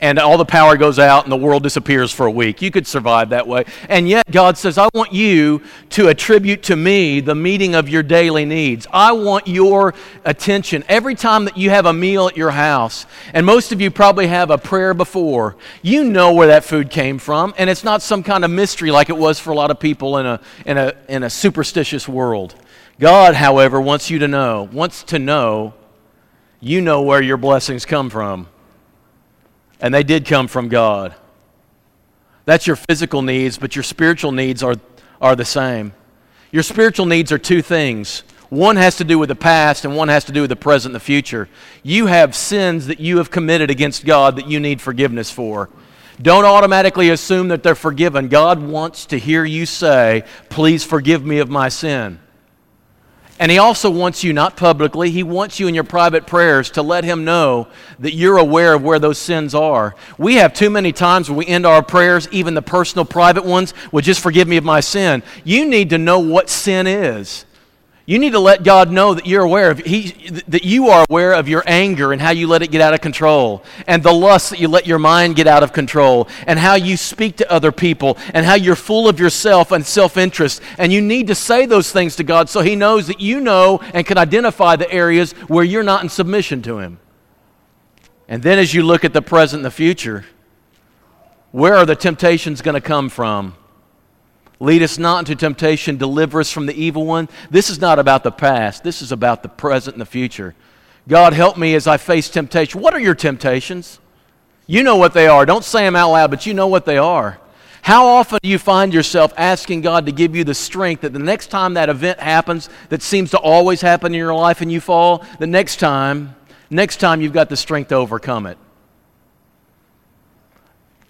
and 0.00 0.18
all 0.18 0.36
the 0.38 0.44
power 0.44 0.76
goes 0.76 0.98
out 0.98 1.24
and 1.24 1.32
the 1.32 1.36
world 1.36 1.62
disappears 1.62 2.12
for 2.12 2.26
a 2.26 2.30
week. 2.30 2.60
You 2.60 2.70
could 2.70 2.86
survive 2.86 3.30
that 3.30 3.46
way. 3.46 3.64
And 3.88 4.08
yet, 4.08 4.30
God 4.30 4.58
says, 4.58 4.78
I 4.78 4.88
want 4.94 5.12
you 5.12 5.62
to 5.90 6.08
attribute 6.08 6.62
to 6.64 6.76
me 6.76 7.20
the 7.20 7.34
meeting 7.34 7.74
of 7.74 7.88
your 7.88 8.02
daily 8.02 8.44
needs. 8.44 8.86
I 8.92 9.12
want 9.12 9.46
your 9.46 9.94
attention 10.24 10.84
every 10.88 11.14
time 11.14 11.44
that 11.46 11.56
you 11.56 11.70
have 11.70 11.86
a 11.86 11.92
meal 11.92 12.28
at 12.28 12.36
your 12.36 12.50
house. 12.50 13.06
And 13.32 13.46
most 13.46 13.72
of 13.72 13.80
you 13.80 13.90
probably 13.90 14.26
have 14.26 14.50
a 14.50 14.58
prayer 14.58 14.94
before. 14.94 15.56
You 15.82 16.04
know 16.04 16.34
where 16.34 16.48
that 16.48 16.64
food 16.64 16.90
came 16.90 17.18
from, 17.18 17.54
and 17.56 17.70
it's 17.70 17.84
not 17.84 18.02
some 18.02 18.22
kind 18.22 18.44
of 18.44 18.50
mystery 18.50 18.90
like 18.90 19.08
it 19.08 19.16
was 19.16 19.38
for 19.38 19.50
a 19.50 19.54
lot 19.54 19.70
of 19.70 19.80
people 19.80 20.18
in 20.18 20.26
a, 20.26 20.40
in 20.64 20.78
a, 20.78 20.94
in 21.08 21.22
a 21.22 21.30
superstitious 21.30 22.08
world. 22.08 22.54
God, 22.98 23.34
however, 23.34 23.80
wants 23.80 24.10
you 24.10 24.18
to 24.20 24.28
know, 24.28 24.68
wants 24.72 25.02
to 25.04 25.18
know 25.18 25.74
you 26.60 26.80
know 26.80 27.02
where 27.02 27.22
your 27.22 27.36
blessings 27.36 27.84
come 27.84 28.08
from 28.08 28.48
and 29.80 29.92
they 29.92 30.02
did 30.02 30.24
come 30.24 30.48
from 30.48 30.68
God. 30.68 31.14
That's 32.44 32.66
your 32.66 32.76
physical 32.76 33.22
needs, 33.22 33.58
but 33.58 33.74
your 33.74 33.82
spiritual 33.82 34.32
needs 34.32 34.62
are, 34.62 34.76
are 35.20 35.36
the 35.36 35.44
same. 35.44 35.92
Your 36.52 36.62
spiritual 36.62 37.06
needs 37.06 37.32
are 37.32 37.38
two 37.38 37.60
things. 37.60 38.22
One 38.48 38.76
has 38.76 38.96
to 38.98 39.04
do 39.04 39.18
with 39.18 39.28
the 39.28 39.34
past, 39.34 39.84
and 39.84 39.96
one 39.96 40.08
has 40.08 40.24
to 40.26 40.32
do 40.32 40.42
with 40.42 40.50
the 40.50 40.56
present 40.56 40.90
and 40.90 40.94
the 40.94 41.00
future. 41.00 41.48
You 41.82 42.06
have 42.06 42.36
sins 42.36 42.86
that 42.86 43.00
you 43.00 43.18
have 43.18 43.30
committed 43.30 43.70
against 43.70 44.04
God 44.04 44.36
that 44.36 44.46
you 44.46 44.60
need 44.60 44.80
forgiveness 44.80 45.30
for. 45.30 45.68
Don't 46.22 46.44
automatically 46.44 47.10
assume 47.10 47.48
that 47.48 47.62
they're 47.62 47.74
forgiven. 47.74 48.28
God 48.28 48.62
wants 48.62 49.06
to 49.06 49.18
hear 49.18 49.44
you 49.44 49.66
say, 49.66 50.22
Please 50.48 50.84
forgive 50.84 51.26
me 51.26 51.38
of 51.38 51.50
my 51.50 51.68
sin. 51.68 52.20
And 53.38 53.50
he 53.50 53.58
also 53.58 53.90
wants 53.90 54.24
you, 54.24 54.32
not 54.32 54.56
publicly, 54.56 55.10
he 55.10 55.22
wants 55.22 55.60
you 55.60 55.68
in 55.68 55.74
your 55.74 55.84
private 55.84 56.26
prayers 56.26 56.70
to 56.70 56.82
let 56.82 57.04
him 57.04 57.24
know 57.24 57.68
that 57.98 58.14
you're 58.14 58.38
aware 58.38 58.74
of 58.74 58.82
where 58.82 58.98
those 58.98 59.18
sins 59.18 59.54
are. 59.54 59.94
We 60.18 60.34
have 60.36 60.52
too 60.52 60.70
many 60.70 60.92
times 60.92 61.28
when 61.28 61.38
we 61.38 61.46
end 61.46 61.66
our 61.66 61.82
prayers, 61.82 62.28
even 62.30 62.54
the 62.54 62.62
personal, 62.62 63.04
private 63.04 63.44
ones, 63.44 63.72
with 63.92 64.04
just 64.04 64.20
forgive 64.20 64.48
me 64.48 64.56
of 64.56 64.64
my 64.64 64.80
sin. 64.80 65.22
You 65.44 65.66
need 65.66 65.90
to 65.90 65.98
know 65.98 66.18
what 66.18 66.50
sin 66.50 66.86
is. 66.86 67.45
You 68.08 68.20
need 68.20 68.32
to 68.32 68.38
let 68.38 68.62
God 68.62 68.92
know 68.92 69.14
that 69.14 69.26
you're 69.26 69.42
aware 69.42 69.68
of 69.68 69.80
he, 69.80 70.12
that 70.46 70.62
you 70.62 70.90
are 70.90 71.04
aware 71.10 71.32
of 71.32 71.48
your 71.48 71.64
anger 71.66 72.12
and 72.12 72.22
how 72.22 72.30
you 72.30 72.46
let 72.46 72.62
it 72.62 72.70
get 72.70 72.80
out 72.80 72.94
of 72.94 73.00
control, 73.00 73.64
and 73.88 74.00
the 74.00 74.12
lust 74.12 74.50
that 74.50 74.60
you 74.60 74.68
let 74.68 74.86
your 74.86 75.00
mind 75.00 75.34
get 75.34 75.48
out 75.48 75.64
of 75.64 75.72
control, 75.72 76.28
and 76.46 76.56
how 76.56 76.76
you 76.76 76.96
speak 76.96 77.36
to 77.38 77.50
other 77.50 77.72
people, 77.72 78.16
and 78.32 78.46
how 78.46 78.54
you're 78.54 78.76
full 78.76 79.08
of 79.08 79.18
yourself 79.18 79.72
and 79.72 79.84
self-interest. 79.84 80.62
And 80.78 80.92
you 80.92 81.02
need 81.02 81.26
to 81.26 81.34
say 81.34 81.66
those 81.66 81.90
things 81.90 82.14
to 82.16 82.22
God 82.22 82.48
so 82.48 82.60
He 82.60 82.76
knows 82.76 83.08
that 83.08 83.20
you 83.20 83.40
know 83.40 83.80
and 83.92 84.06
can 84.06 84.18
identify 84.18 84.76
the 84.76 84.90
areas 84.92 85.32
where 85.48 85.64
you're 85.64 85.82
not 85.82 86.04
in 86.04 86.08
submission 86.08 86.62
to 86.62 86.78
Him. 86.78 87.00
And 88.28 88.40
then 88.40 88.60
as 88.60 88.72
you 88.72 88.84
look 88.84 89.04
at 89.04 89.14
the 89.14 89.22
present 89.22 89.58
and 89.58 89.64
the 89.64 89.70
future, 89.72 90.26
where 91.50 91.74
are 91.74 91.86
the 91.86 91.96
temptations 91.96 92.62
going 92.62 92.76
to 92.76 92.80
come 92.80 93.08
from? 93.08 93.56
Lead 94.58 94.82
us 94.82 94.98
not 94.98 95.20
into 95.20 95.36
temptation, 95.36 95.96
deliver 95.96 96.40
us 96.40 96.50
from 96.50 96.66
the 96.66 96.74
evil 96.74 97.04
one. 97.04 97.28
This 97.50 97.68
is 97.68 97.80
not 97.80 97.98
about 97.98 98.22
the 98.22 98.32
past, 98.32 98.82
this 98.82 99.02
is 99.02 99.12
about 99.12 99.42
the 99.42 99.48
present 99.48 99.94
and 99.94 100.00
the 100.00 100.06
future. 100.06 100.54
God, 101.08 101.34
help 101.34 101.56
me 101.56 101.74
as 101.74 101.86
I 101.86 101.98
face 101.98 102.28
temptation. 102.28 102.80
What 102.80 102.94
are 102.94 103.00
your 103.00 103.14
temptations? 103.14 104.00
You 104.66 104.82
know 104.82 104.96
what 104.96 105.14
they 105.14 105.28
are. 105.28 105.46
Don't 105.46 105.64
say 105.64 105.84
them 105.84 105.94
out 105.94 106.10
loud, 106.10 106.30
but 106.30 106.46
you 106.46 106.54
know 106.54 106.66
what 106.66 106.84
they 106.84 106.98
are. 106.98 107.38
How 107.82 108.06
often 108.06 108.40
do 108.42 108.48
you 108.48 108.58
find 108.58 108.92
yourself 108.92 109.32
asking 109.36 109.82
God 109.82 110.06
to 110.06 110.12
give 110.12 110.34
you 110.34 110.42
the 110.42 110.54
strength 110.54 111.02
that 111.02 111.12
the 111.12 111.20
next 111.20 111.48
time 111.48 111.74
that 111.74 111.88
event 111.88 112.18
happens 112.18 112.68
that 112.88 113.00
seems 113.00 113.30
to 113.30 113.38
always 113.38 113.80
happen 113.80 114.12
in 114.12 114.18
your 114.18 114.34
life 114.34 114.60
and 114.60 114.72
you 114.72 114.80
fall, 114.80 115.24
the 115.38 115.46
next 115.46 115.76
time, 115.76 116.34
next 116.68 116.96
time 116.96 117.20
you've 117.20 117.32
got 117.32 117.48
the 117.48 117.56
strength 117.56 117.88
to 117.88 117.94
overcome 117.94 118.46
it? 118.46 118.58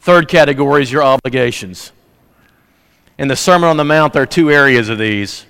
Third 0.00 0.28
category 0.28 0.82
is 0.82 0.92
your 0.92 1.02
obligations. 1.02 1.92
In 3.18 3.28
the 3.28 3.36
Sermon 3.36 3.70
on 3.70 3.78
the 3.78 3.84
Mount, 3.84 4.12
there 4.12 4.22
are 4.22 4.26
two 4.26 4.50
areas 4.50 4.90
of 4.90 4.98
these. 4.98 5.46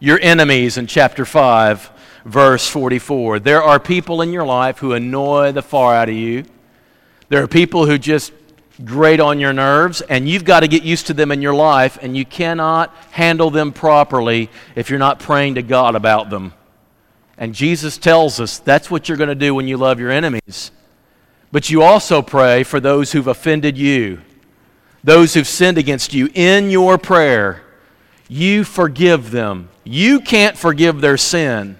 Your 0.00 0.18
enemies 0.20 0.76
in 0.76 0.88
chapter 0.88 1.24
5, 1.24 1.90
verse 2.24 2.66
44. 2.66 3.38
There 3.38 3.62
are 3.62 3.78
people 3.78 4.20
in 4.20 4.32
your 4.32 4.44
life 4.44 4.78
who 4.78 4.94
annoy 4.94 5.52
the 5.52 5.62
far 5.62 5.94
out 5.94 6.08
of 6.08 6.16
you. 6.16 6.44
There 7.28 7.40
are 7.40 7.46
people 7.46 7.86
who 7.86 7.98
just 7.98 8.32
grate 8.84 9.20
on 9.20 9.38
your 9.38 9.52
nerves, 9.52 10.00
and 10.00 10.28
you've 10.28 10.44
got 10.44 10.60
to 10.60 10.68
get 10.68 10.82
used 10.82 11.06
to 11.06 11.14
them 11.14 11.30
in 11.30 11.40
your 11.40 11.54
life, 11.54 11.98
and 12.02 12.16
you 12.16 12.24
cannot 12.24 12.92
handle 13.12 13.48
them 13.48 13.72
properly 13.72 14.50
if 14.74 14.90
you're 14.90 14.98
not 14.98 15.20
praying 15.20 15.54
to 15.54 15.62
God 15.62 15.94
about 15.94 16.30
them. 16.30 16.52
And 17.38 17.54
Jesus 17.54 17.96
tells 17.96 18.40
us 18.40 18.58
that's 18.58 18.90
what 18.90 19.08
you're 19.08 19.18
going 19.18 19.28
to 19.28 19.36
do 19.36 19.54
when 19.54 19.68
you 19.68 19.76
love 19.76 20.00
your 20.00 20.10
enemies. 20.10 20.72
But 21.52 21.70
you 21.70 21.82
also 21.82 22.22
pray 22.22 22.64
for 22.64 22.80
those 22.80 23.12
who've 23.12 23.28
offended 23.28 23.78
you 23.78 24.20
those 25.04 25.34
who've 25.34 25.46
sinned 25.46 25.78
against 25.78 26.14
you 26.14 26.28
in 26.34 26.70
your 26.70 26.98
prayer, 26.98 27.62
you 28.26 28.64
forgive 28.64 29.30
them. 29.30 29.68
You 29.84 30.18
can't 30.18 30.56
forgive 30.56 31.00
their 31.00 31.18
sin. 31.18 31.78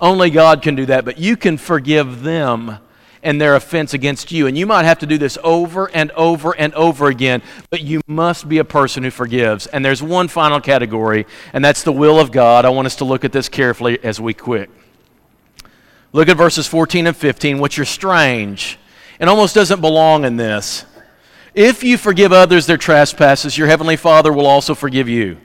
Only 0.00 0.30
God 0.30 0.62
can 0.62 0.76
do 0.76 0.86
that, 0.86 1.04
but 1.04 1.18
you 1.18 1.36
can 1.36 1.58
forgive 1.58 2.22
them 2.22 2.78
and 3.22 3.40
their 3.40 3.56
offense 3.56 3.92
against 3.92 4.30
you. 4.30 4.46
And 4.46 4.56
you 4.56 4.66
might 4.66 4.84
have 4.84 5.00
to 5.00 5.06
do 5.06 5.18
this 5.18 5.36
over 5.42 5.90
and 5.92 6.12
over 6.12 6.56
and 6.56 6.72
over 6.74 7.08
again, 7.08 7.42
but 7.70 7.80
you 7.80 8.00
must 8.06 8.48
be 8.48 8.58
a 8.58 8.64
person 8.64 9.02
who 9.02 9.10
forgives. 9.10 9.66
And 9.66 9.84
there's 9.84 10.02
one 10.02 10.28
final 10.28 10.60
category, 10.60 11.26
and 11.52 11.64
that's 11.64 11.82
the 11.82 11.92
will 11.92 12.20
of 12.20 12.30
God. 12.30 12.64
I 12.64 12.68
want 12.68 12.86
us 12.86 12.96
to 12.96 13.04
look 13.04 13.24
at 13.24 13.32
this 13.32 13.48
carefully 13.48 13.98
as 14.04 14.20
we 14.20 14.32
quit. 14.32 14.70
Look 16.12 16.28
at 16.28 16.36
verses 16.36 16.68
14 16.68 17.08
and 17.08 17.16
15, 17.16 17.58
which 17.58 17.80
are 17.80 17.84
strange 17.84 18.78
and 19.18 19.28
almost 19.28 19.54
doesn't 19.54 19.80
belong 19.80 20.24
in 20.24 20.36
this. 20.36 20.84
If 21.56 21.82
you 21.82 21.96
forgive 21.96 22.34
others 22.34 22.66
their 22.66 22.76
trespasses, 22.76 23.56
your 23.56 23.66
heavenly 23.66 23.96
Father 23.96 24.30
will 24.30 24.44
also 24.44 24.74
forgive 24.74 25.08
you. 25.08 25.38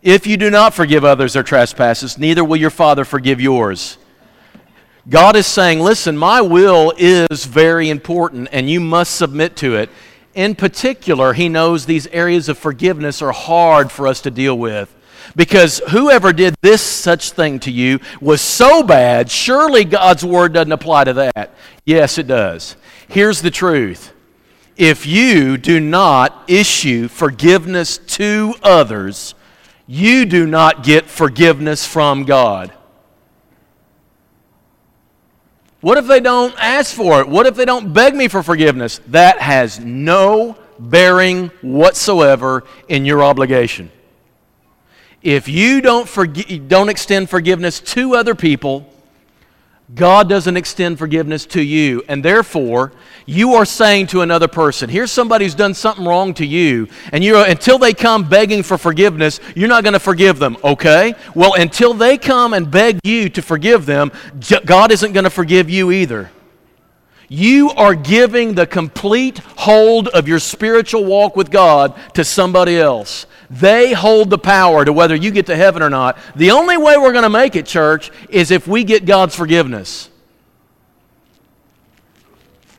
If 0.00 0.28
you 0.28 0.36
do 0.36 0.48
not 0.48 0.74
forgive 0.74 1.04
others 1.04 1.32
their 1.32 1.42
trespasses, 1.42 2.18
neither 2.18 2.44
will 2.44 2.56
your 2.56 2.70
Father 2.70 3.04
forgive 3.04 3.40
yours. 3.40 3.98
God 5.08 5.34
is 5.34 5.48
saying, 5.48 5.80
listen, 5.80 6.16
my 6.16 6.40
will 6.40 6.92
is 6.96 7.46
very 7.46 7.90
important 7.90 8.48
and 8.52 8.70
you 8.70 8.78
must 8.78 9.16
submit 9.16 9.56
to 9.56 9.74
it. 9.74 9.90
In 10.34 10.54
particular, 10.54 11.32
He 11.32 11.48
knows 11.48 11.84
these 11.84 12.06
areas 12.06 12.48
of 12.48 12.56
forgiveness 12.56 13.20
are 13.22 13.32
hard 13.32 13.90
for 13.90 14.06
us 14.06 14.20
to 14.20 14.30
deal 14.30 14.56
with. 14.56 14.94
Because 15.34 15.82
whoever 15.90 16.32
did 16.32 16.54
this 16.60 16.80
such 16.80 17.32
thing 17.32 17.58
to 17.60 17.72
you 17.72 17.98
was 18.20 18.40
so 18.40 18.84
bad, 18.84 19.28
surely 19.28 19.84
God's 19.84 20.24
word 20.24 20.52
doesn't 20.52 20.70
apply 20.70 21.04
to 21.04 21.12
that. 21.14 21.54
Yes, 21.84 22.18
it 22.18 22.28
does. 22.28 22.76
Here's 23.08 23.42
the 23.42 23.50
truth 23.50 24.12
if 24.76 25.06
you 25.06 25.56
do 25.56 25.80
not 25.80 26.44
issue 26.48 27.08
forgiveness 27.08 27.98
to 27.98 28.54
others, 28.62 29.34
you 29.86 30.24
do 30.24 30.46
not 30.46 30.82
get 30.82 31.06
forgiveness 31.06 31.86
from 31.86 32.24
God. 32.24 32.72
What 35.80 35.98
if 35.98 36.06
they 36.06 36.20
don't 36.20 36.54
ask 36.58 36.94
for 36.94 37.20
it? 37.20 37.28
What 37.28 37.46
if 37.46 37.56
they 37.56 37.64
don't 37.64 37.92
beg 37.92 38.14
me 38.14 38.28
for 38.28 38.42
forgiveness? 38.42 39.00
That 39.08 39.40
has 39.40 39.80
no 39.80 40.56
bearing 40.78 41.48
whatsoever 41.60 42.64
in 42.88 43.04
your 43.04 43.22
obligation. 43.22 43.90
If 45.22 45.48
you 45.48 45.80
don't, 45.80 46.06
forgi- 46.06 46.66
don't 46.68 46.88
extend 46.88 47.30
forgiveness 47.30 47.80
to 47.80 48.14
other 48.14 48.34
people, 48.34 48.91
God 49.94 50.28
doesn't 50.28 50.56
extend 50.56 50.98
forgiveness 50.98 51.44
to 51.46 51.62
you. 51.62 52.02
And 52.08 52.24
therefore, 52.24 52.92
you 53.26 53.54
are 53.54 53.64
saying 53.64 54.06
to 54.08 54.22
another 54.22 54.48
person, 54.48 54.88
here's 54.88 55.12
somebody 55.12 55.44
who's 55.44 55.54
done 55.54 55.74
something 55.74 56.04
wrong 56.04 56.34
to 56.34 56.46
you, 56.46 56.88
and 57.12 57.22
you 57.22 57.36
until 57.36 57.78
they 57.78 57.92
come 57.92 58.28
begging 58.28 58.62
for 58.62 58.78
forgiveness, 58.78 59.38
you're 59.54 59.68
not 59.68 59.84
going 59.84 59.92
to 59.92 60.00
forgive 60.00 60.38
them, 60.38 60.56
okay? 60.64 61.14
Well, 61.34 61.54
until 61.54 61.94
they 61.94 62.16
come 62.16 62.54
and 62.54 62.70
beg 62.70 63.00
you 63.04 63.28
to 63.30 63.42
forgive 63.42 63.86
them, 63.86 64.12
God 64.64 64.92
isn't 64.92 65.12
going 65.12 65.24
to 65.24 65.30
forgive 65.30 65.68
you 65.68 65.92
either. 65.92 66.30
You 67.32 67.70
are 67.70 67.94
giving 67.94 68.56
the 68.56 68.66
complete 68.66 69.38
hold 69.38 70.08
of 70.08 70.28
your 70.28 70.38
spiritual 70.38 71.06
walk 71.06 71.34
with 71.34 71.50
God 71.50 71.98
to 72.12 72.26
somebody 72.26 72.78
else. 72.78 73.24
They 73.48 73.94
hold 73.94 74.28
the 74.28 74.36
power 74.36 74.84
to 74.84 74.92
whether 74.92 75.14
you 75.14 75.30
get 75.30 75.46
to 75.46 75.56
heaven 75.56 75.82
or 75.82 75.88
not. 75.88 76.18
The 76.36 76.50
only 76.50 76.76
way 76.76 76.98
we're 76.98 77.12
going 77.12 77.22
to 77.22 77.30
make 77.30 77.56
it, 77.56 77.64
church, 77.64 78.10
is 78.28 78.50
if 78.50 78.68
we 78.68 78.84
get 78.84 79.06
God's 79.06 79.34
forgiveness. 79.34 80.10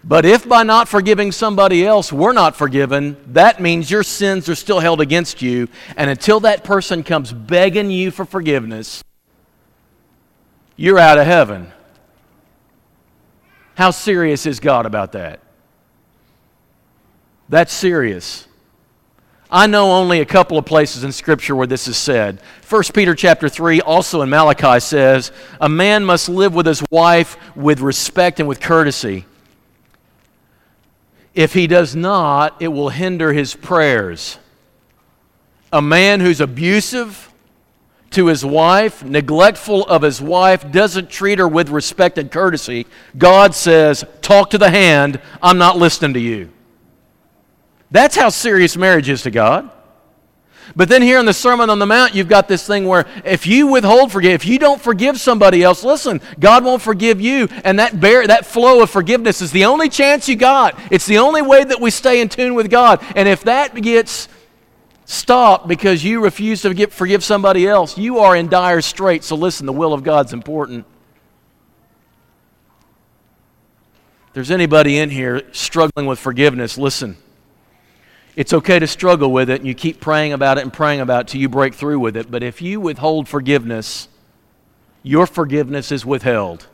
But 0.03 0.23
if 0.23 0.47
by 0.47 0.61
not 0.61 0.87
forgiving 0.87 1.31
somebody 1.31 1.83
else 1.83 2.13
we're 2.13 2.31
not 2.31 2.55
forgiven, 2.55 3.17
that 3.33 3.59
means 3.59 3.89
your 3.89 4.03
sins 4.03 4.47
are 4.49 4.55
still 4.55 4.81
held 4.81 5.01
against 5.01 5.41
you. 5.41 5.67
And 5.97 6.11
until 6.11 6.41
that 6.41 6.63
person 6.63 7.01
comes 7.01 7.33
begging 7.33 7.89
you 7.89 8.11
for 8.11 8.23
forgiveness, 8.23 9.03
you're 10.75 10.99
out 10.99 11.17
of 11.17 11.25
heaven. 11.25 11.71
How 13.75 13.91
serious 13.91 14.45
is 14.45 14.59
God 14.59 14.85
about 14.85 15.13
that? 15.13 15.39
That's 17.49 17.73
serious. 17.73 18.47
I 19.51 19.67
know 19.67 19.91
only 19.91 20.19
a 20.19 20.25
couple 20.25 20.57
of 20.57 20.65
places 20.65 21.03
in 21.03 21.11
scripture 21.11 21.55
where 21.55 21.67
this 21.67 21.87
is 21.87 21.95
said. 21.95 22.41
1 22.67 22.83
Peter 22.93 23.13
chapter 23.13 23.47
3 23.47 23.81
also 23.81 24.23
in 24.23 24.29
Malachi 24.29 24.79
says, 24.79 25.31
"A 25.61 25.69
man 25.69 26.05
must 26.05 26.27
live 26.27 26.55
with 26.55 26.65
his 26.65 26.83
wife 26.89 27.37
with 27.55 27.79
respect 27.79 28.39
and 28.39 28.49
with 28.49 28.59
courtesy. 28.59 29.25
If 31.35 31.53
he 31.53 31.67
does 31.67 31.95
not, 31.95 32.55
it 32.59 32.69
will 32.69 32.89
hinder 32.89 33.33
his 33.33 33.53
prayers." 33.53 34.39
A 35.71 35.81
man 35.81 36.19
who's 36.19 36.41
abusive, 36.41 37.22
to 38.13 38.27
his 38.27 38.45
wife, 38.45 39.03
neglectful 39.03 39.85
of 39.85 40.01
his 40.01 40.21
wife, 40.21 40.71
doesn't 40.71 41.09
treat 41.09 41.39
her 41.39 41.47
with 41.47 41.69
respect 41.69 42.17
and 42.17 42.31
courtesy, 42.31 42.87
God 43.17 43.53
says, 43.53 44.05
Talk 44.21 44.51
to 44.51 44.57
the 44.57 44.69
hand, 44.69 45.19
I'm 45.41 45.57
not 45.57 45.77
listening 45.77 46.13
to 46.13 46.19
you. 46.19 46.51
That's 47.91 48.15
how 48.15 48.29
serious 48.29 48.75
marriage 48.75 49.09
is 49.09 49.21
to 49.23 49.31
God. 49.31 49.69
But 50.75 50.89
then 50.89 51.01
here 51.01 51.19
in 51.19 51.25
the 51.25 51.33
Sermon 51.33 51.69
on 51.69 51.77
the 51.77 51.85
Mount, 51.85 52.15
you've 52.15 52.27
got 52.27 52.47
this 52.47 52.65
thing 52.65 52.87
where 52.87 53.05
if 53.25 53.45
you 53.45 53.67
withhold 53.67 54.11
forgive, 54.11 54.33
if 54.33 54.45
you 54.45 54.57
don't 54.57 54.81
forgive 54.81 55.19
somebody 55.19 55.61
else, 55.61 55.83
listen, 55.83 56.21
God 56.39 56.63
won't 56.63 56.81
forgive 56.81 57.21
you. 57.21 57.47
And 57.63 57.79
that, 57.79 57.99
bear, 57.99 58.25
that 58.25 58.45
flow 58.45 58.81
of 58.81 58.89
forgiveness 58.89 59.41
is 59.41 59.51
the 59.51 59.65
only 59.65 59.89
chance 59.89 60.27
you 60.27 60.35
got. 60.35 60.79
It's 60.89 61.05
the 61.05 61.19
only 61.19 61.41
way 61.41 61.63
that 61.63 61.81
we 61.81 61.91
stay 61.91 62.21
in 62.21 62.29
tune 62.29 62.55
with 62.55 62.69
God. 62.69 63.03
And 63.15 63.27
if 63.27 63.43
that 63.43 63.75
gets 63.75 64.27
stop 65.13 65.67
because 65.67 66.03
you 66.03 66.21
refuse 66.21 66.63
to 66.63 66.73
get, 66.73 66.91
forgive 66.91 67.23
somebody 67.23 67.67
else, 67.67 67.97
you 67.97 68.19
are 68.19 68.35
in 68.35 68.49
dire 68.49 68.81
straits. 68.81 69.27
So 69.27 69.35
listen, 69.35 69.65
the 69.65 69.73
will 69.73 69.93
of 69.93 70.03
God's 70.03 70.33
important. 70.33 70.85
If 74.27 74.33
there's 74.33 74.51
anybody 74.51 74.97
in 74.97 75.09
here 75.09 75.43
struggling 75.51 76.07
with 76.07 76.19
forgiveness, 76.19 76.77
listen. 76.77 77.17
It's 78.35 78.51
okay 78.51 78.79
to 78.79 78.87
struggle 78.87 79.31
with 79.31 79.49
it 79.49 79.59
and 79.59 79.67
you 79.67 79.75
keep 79.75 80.01
praying 80.01 80.33
about 80.33 80.57
it 80.57 80.63
and 80.63 80.73
praying 80.73 81.01
about 81.01 81.21
it 81.21 81.27
till 81.29 81.41
you 81.41 81.49
break 81.49 81.75
through 81.75 81.99
with 81.99 82.17
it. 82.17 82.31
But 82.31 82.41
if 82.41 82.61
you 82.61 82.79
withhold 82.79 83.27
forgiveness, 83.27 84.07
your 85.03 85.27
forgiveness 85.27 85.91
is 85.91 86.03
withheld. 86.03 86.67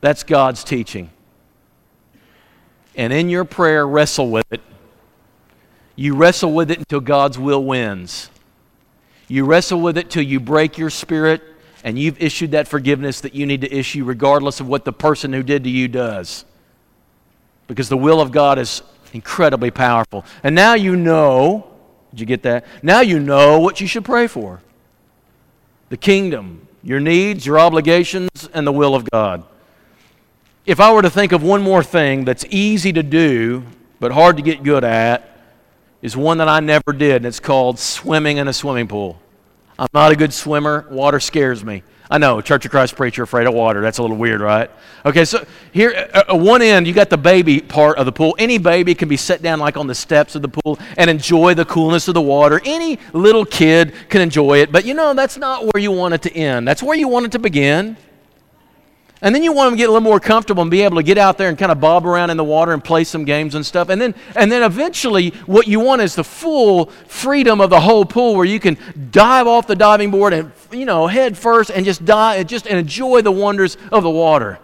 That's 0.00 0.22
God's 0.22 0.62
teaching. 0.62 1.10
And 2.94 3.12
in 3.12 3.28
your 3.28 3.44
prayer, 3.44 3.86
wrestle 3.86 4.30
with 4.30 4.46
it 4.52 4.60
you 5.96 6.14
wrestle 6.14 6.52
with 6.52 6.70
it 6.70 6.78
until 6.78 7.00
God's 7.00 7.38
will 7.38 7.64
wins. 7.64 8.30
You 9.28 9.44
wrestle 9.44 9.80
with 9.80 9.96
it 9.96 10.10
till 10.10 10.22
you 10.22 10.40
break 10.40 10.78
your 10.78 10.90
spirit 10.90 11.42
and 11.84 11.98
you've 11.98 12.20
issued 12.22 12.52
that 12.52 12.68
forgiveness 12.68 13.20
that 13.22 13.34
you 13.34 13.46
need 13.46 13.62
to 13.62 13.74
issue, 13.74 14.04
regardless 14.04 14.60
of 14.60 14.68
what 14.68 14.84
the 14.84 14.92
person 14.92 15.32
who 15.32 15.42
did 15.42 15.64
to 15.64 15.70
you 15.70 15.88
does. 15.88 16.44
Because 17.66 17.88
the 17.88 17.96
will 17.96 18.20
of 18.20 18.30
God 18.30 18.58
is 18.58 18.82
incredibly 19.12 19.70
powerful. 19.70 20.24
And 20.42 20.54
now 20.54 20.74
you 20.74 20.96
know, 20.96 21.66
did 22.10 22.20
you 22.20 22.26
get 22.26 22.42
that? 22.42 22.66
Now 22.82 23.00
you 23.00 23.18
know 23.18 23.58
what 23.58 23.80
you 23.80 23.86
should 23.86 24.04
pray 24.04 24.26
for 24.26 24.60
the 25.88 25.96
kingdom, 25.98 26.66
your 26.82 27.00
needs, 27.00 27.44
your 27.44 27.58
obligations, 27.58 28.48
and 28.54 28.66
the 28.66 28.72
will 28.72 28.94
of 28.94 29.10
God. 29.10 29.44
If 30.64 30.80
I 30.80 30.92
were 30.92 31.02
to 31.02 31.10
think 31.10 31.32
of 31.32 31.42
one 31.42 31.60
more 31.62 31.82
thing 31.82 32.24
that's 32.24 32.46
easy 32.48 32.92
to 32.94 33.02
do, 33.02 33.64
but 34.00 34.12
hard 34.12 34.36
to 34.38 34.42
get 34.42 34.62
good 34.62 34.84
at, 34.84 35.31
is 36.02 36.16
one 36.16 36.38
that 36.38 36.48
I 36.48 36.60
never 36.60 36.92
did, 36.92 37.16
and 37.16 37.26
it's 37.26 37.40
called 37.40 37.78
swimming 37.78 38.36
in 38.36 38.48
a 38.48 38.52
swimming 38.52 38.88
pool. 38.88 39.20
I'm 39.78 39.88
not 39.94 40.12
a 40.12 40.16
good 40.16 40.34
swimmer. 40.34 40.86
Water 40.90 41.20
scares 41.20 41.64
me. 41.64 41.82
I 42.10 42.18
know, 42.18 42.42
Church 42.42 42.66
of 42.66 42.70
Christ 42.70 42.94
preacher 42.94 43.22
afraid 43.22 43.46
of 43.46 43.54
water. 43.54 43.80
That's 43.80 43.96
a 43.96 44.02
little 44.02 44.18
weird, 44.18 44.42
right? 44.42 44.70
Okay, 45.06 45.24
so 45.24 45.46
here, 45.72 45.90
at 45.90 46.38
one 46.38 46.60
end, 46.60 46.86
you 46.86 46.92
got 46.92 47.08
the 47.08 47.16
baby 47.16 47.60
part 47.60 47.96
of 47.96 48.04
the 48.04 48.12
pool. 48.12 48.36
Any 48.38 48.58
baby 48.58 48.94
can 48.94 49.08
be 49.08 49.16
set 49.16 49.40
down 49.40 49.60
like 49.60 49.78
on 49.78 49.86
the 49.86 49.94
steps 49.94 50.34
of 50.34 50.42
the 50.42 50.48
pool 50.48 50.78
and 50.98 51.08
enjoy 51.08 51.54
the 51.54 51.64
coolness 51.64 52.08
of 52.08 52.14
the 52.14 52.20
water. 52.20 52.60
Any 52.66 52.98
little 53.14 53.46
kid 53.46 53.94
can 54.10 54.20
enjoy 54.20 54.58
it, 54.58 54.70
but 54.70 54.84
you 54.84 54.92
know, 54.92 55.14
that's 55.14 55.38
not 55.38 55.62
where 55.64 55.80
you 55.80 55.90
want 55.90 56.12
it 56.12 56.20
to 56.22 56.32
end. 56.34 56.68
That's 56.68 56.82
where 56.82 56.96
you 56.96 57.08
want 57.08 57.24
it 57.24 57.32
to 57.32 57.38
begin. 57.38 57.96
And 59.22 59.32
then 59.32 59.44
you 59.44 59.52
want 59.52 59.68
them 59.68 59.74
to 59.74 59.78
get 59.78 59.88
a 59.88 59.92
little 59.92 60.02
more 60.02 60.18
comfortable 60.18 60.62
and 60.62 60.70
be 60.70 60.82
able 60.82 60.96
to 60.96 61.02
get 61.04 61.16
out 61.16 61.38
there 61.38 61.48
and 61.48 61.56
kind 61.56 61.70
of 61.70 61.80
bob 61.80 62.04
around 62.04 62.30
in 62.30 62.36
the 62.36 62.42
water 62.42 62.72
and 62.72 62.82
play 62.82 63.04
some 63.04 63.24
games 63.24 63.54
and 63.54 63.64
stuff. 63.64 63.88
And 63.88 64.00
then, 64.00 64.16
and 64.34 64.50
then 64.50 64.64
eventually, 64.64 65.30
what 65.46 65.68
you 65.68 65.78
want 65.78 66.02
is 66.02 66.16
the 66.16 66.24
full 66.24 66.86
freedom 67.06 67.60
of 67.60 67.70
the 67.70 67.80
whole 67.80 68.04
pool 68.04 68.34
where 68.34 68.44
you 68.44 68.58
can 68.58 68.76
dive 69.12 69.46
off 69.46 69.68
the 69.68 69.76
diving 69.76 70.10
board 70.10 70.32
and, 70.32 70.50
you 70.72 70.84
know, 70.84 71.06
head 71.06 71.38
first 71.38 71.70
and 71.70 71.84
just 71.84 72.04
dive 72.04 72.40
and 72.40 72.48
just 72.48 72.66
enjoy 72.66 73.22
the 73.22 73.30
wonders 73.30 73.76
of 73.92 74.02
the 74.02 74.10
water. 74.10 74.58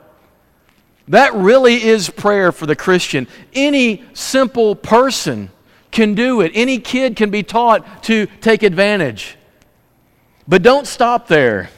That 1.07 1.35
really 1.35 1.81
is 1.81 2.11
prayer 2.11 2.51
for 2.51 2.67
the 2.67 2.77
Christian. 2.77 3.29
Any 3.55 4.03
simple 4.13 4.75
person 4.75 5.51
can 5.93 6.17
do 6.17 6.41
it, 6.41 6.51
any 6.55 6.81
kid 6.81 7.15
can 7.15 7.31
be 7.31 7.45
taught 7.45 8.03
to 8.05 8.27
take 8.41 8.65
advantage. 8.65 9.37
But 10.49 10.63
don't 10.63 10.87
stop 10.87 11.29
there 11.29 11.71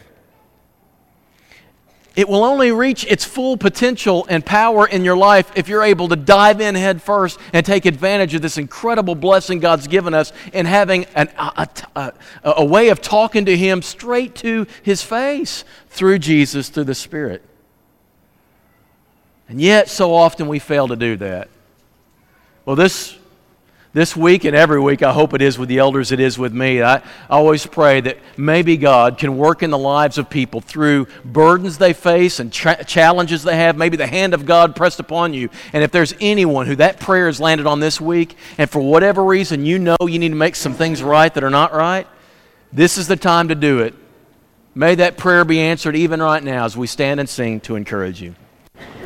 it 2.16 2.28
will 2.28 2.42
only 2.42 2.72
reach 2.72 3.04
its 3.04 3.24
full 3.24 3.56
potential 3.56 4.26
and 4.28 4.44
power 4.44 4.86
in 4.86 5.04
your 5.04 5.16
life 5.16 5.50
if 5.54 5.68
you're 5.68 5.84
able 5.84 6.08
to 6.08 6.16
dive 6.16 6.60
in 6.60 6.74
head 6.74 7.00
first 7.00 7.38
and 7.52 7.64
take 7.64 7.86
advantage 7.86 8.34
of 8.34 8.42
this 8.42 8.58
incredible 8.58 9.14
blessing 9.14 9.60
God's 9.60 9.86
given 9.86 10.12
us 10.12 10.32
in 10.52 10.66
having 10.66 11.04
an, 11.14 11.28
a, 11.38 11.68
a, 11.94 12.12
a, 12.42 12.64
way 12.64 12.88
of 12.88 13.00
talking 13.00 13.44
to 13.44 13.56
Him 13.56 13.80
straight 13.80 14.34
to 14.36 14.66
His 14.82 15.02
face 15.02 15.64
through 15.88 16.18
Jesus, 16.18 16.68
through 16.68 16.84
the 16.84 16.94
Spirit. 16.94 17.42
And 19.48 19.60
yet, 19.60 19.88
so 19.88 20.14
often 20.14 20.48
we 20.48 20.58
fail 20.58 20.88
to 20.88 20.96
do 20.96 21.16
that. 21.16 21.48
Well, 22.64 22.76
this 22.76 23.16
this 23.92 24.16
week 24.16 24.44
and 24.44 24.54
every 24.54 24.80
week, 24.80 25.02
I 25.02 25.12
hope 25.12 25.34
it 25.34 25.42
is 25.42 25.58
with 25.58 25.68
the 25.68 25.78
elders, 25.78 26.12
it 26.12 26.20
is 26.20 26.38
with 26.38 26.52
me. 26.52 26.80
I 26.80 27.02
always 27.28 27.66
pray 27.66 28.00
that 28.02 28.18
maybe 28.36 28.76
God 28.76 29.18
can 29.18 29.36
work 29.36 29.62
in 29.62 29.70
the 29.70 29.78
lives 29.78 30.16
of 30.16 30.30
people 30.30 30.60
through 30.60 31.08
burdens 31.24 31.78
they 31.78 31.92
face 31.92 32.38
and 32.38 32.52
tra- 32.52 32.84
challenges 32.84 33.42
they 33.42 33.56
have, 33.56 33.76
maybe 33.76 33.96
the 33.96 34.06
hand 34.06 34.32
of 34.32 34.46
God 34.46 34.76
pressed 34.76 35.00
upon 35.00 35.34
you. 35.34 35.50
And 35.72 35.82
if 35.82 35.90
there's 35.90 36.14
anyone 36.20 36.66
who 36.66 36.76
that 36.76 37.00
prayer 37.00 37.26
has 37.26 37.40
landed 37.40 37.66
on 37.66 37.80
this 37.80 38.00
week, 38.00 38.36
and 38.58 38.70
for 38.70 38.80
whatever 38.80 39.24
reason 39.24 39.66
you 39.66 39.78
know 39.78 39.96
you 40.00 40.18
need 40.18 40.28
to 40.28 40.34
make 40.36 40.54
some 40.54 40.74
things 40.74 41.02
right 41.02 41.32
that 41.34 41.42
are 41.42 41.50
not 41.50 41.72
right, 41.72 42.06
this 42.72 42.96
is 42.96 43.08
the 43.08 43.16
time 43.16 43.48
to 43.48 43.56
do 43.56 43.80
it. 43.80 43.94
May 44.72 44.94
that 44.94 45.16
prayer 45.16 45.44
be 45.44 45.58
answered 45.58 45.96
even 45.96 46.22
right 46.22 46.42
now 46.42 46.64
as 46.64 46.76
we 46.76 46.86
stand 46.86 47.18
and 47.18 47.28
sing 47.28 47.58
to 47.62 47.74
encourage 47.74 48.22
you. 48.22 48.36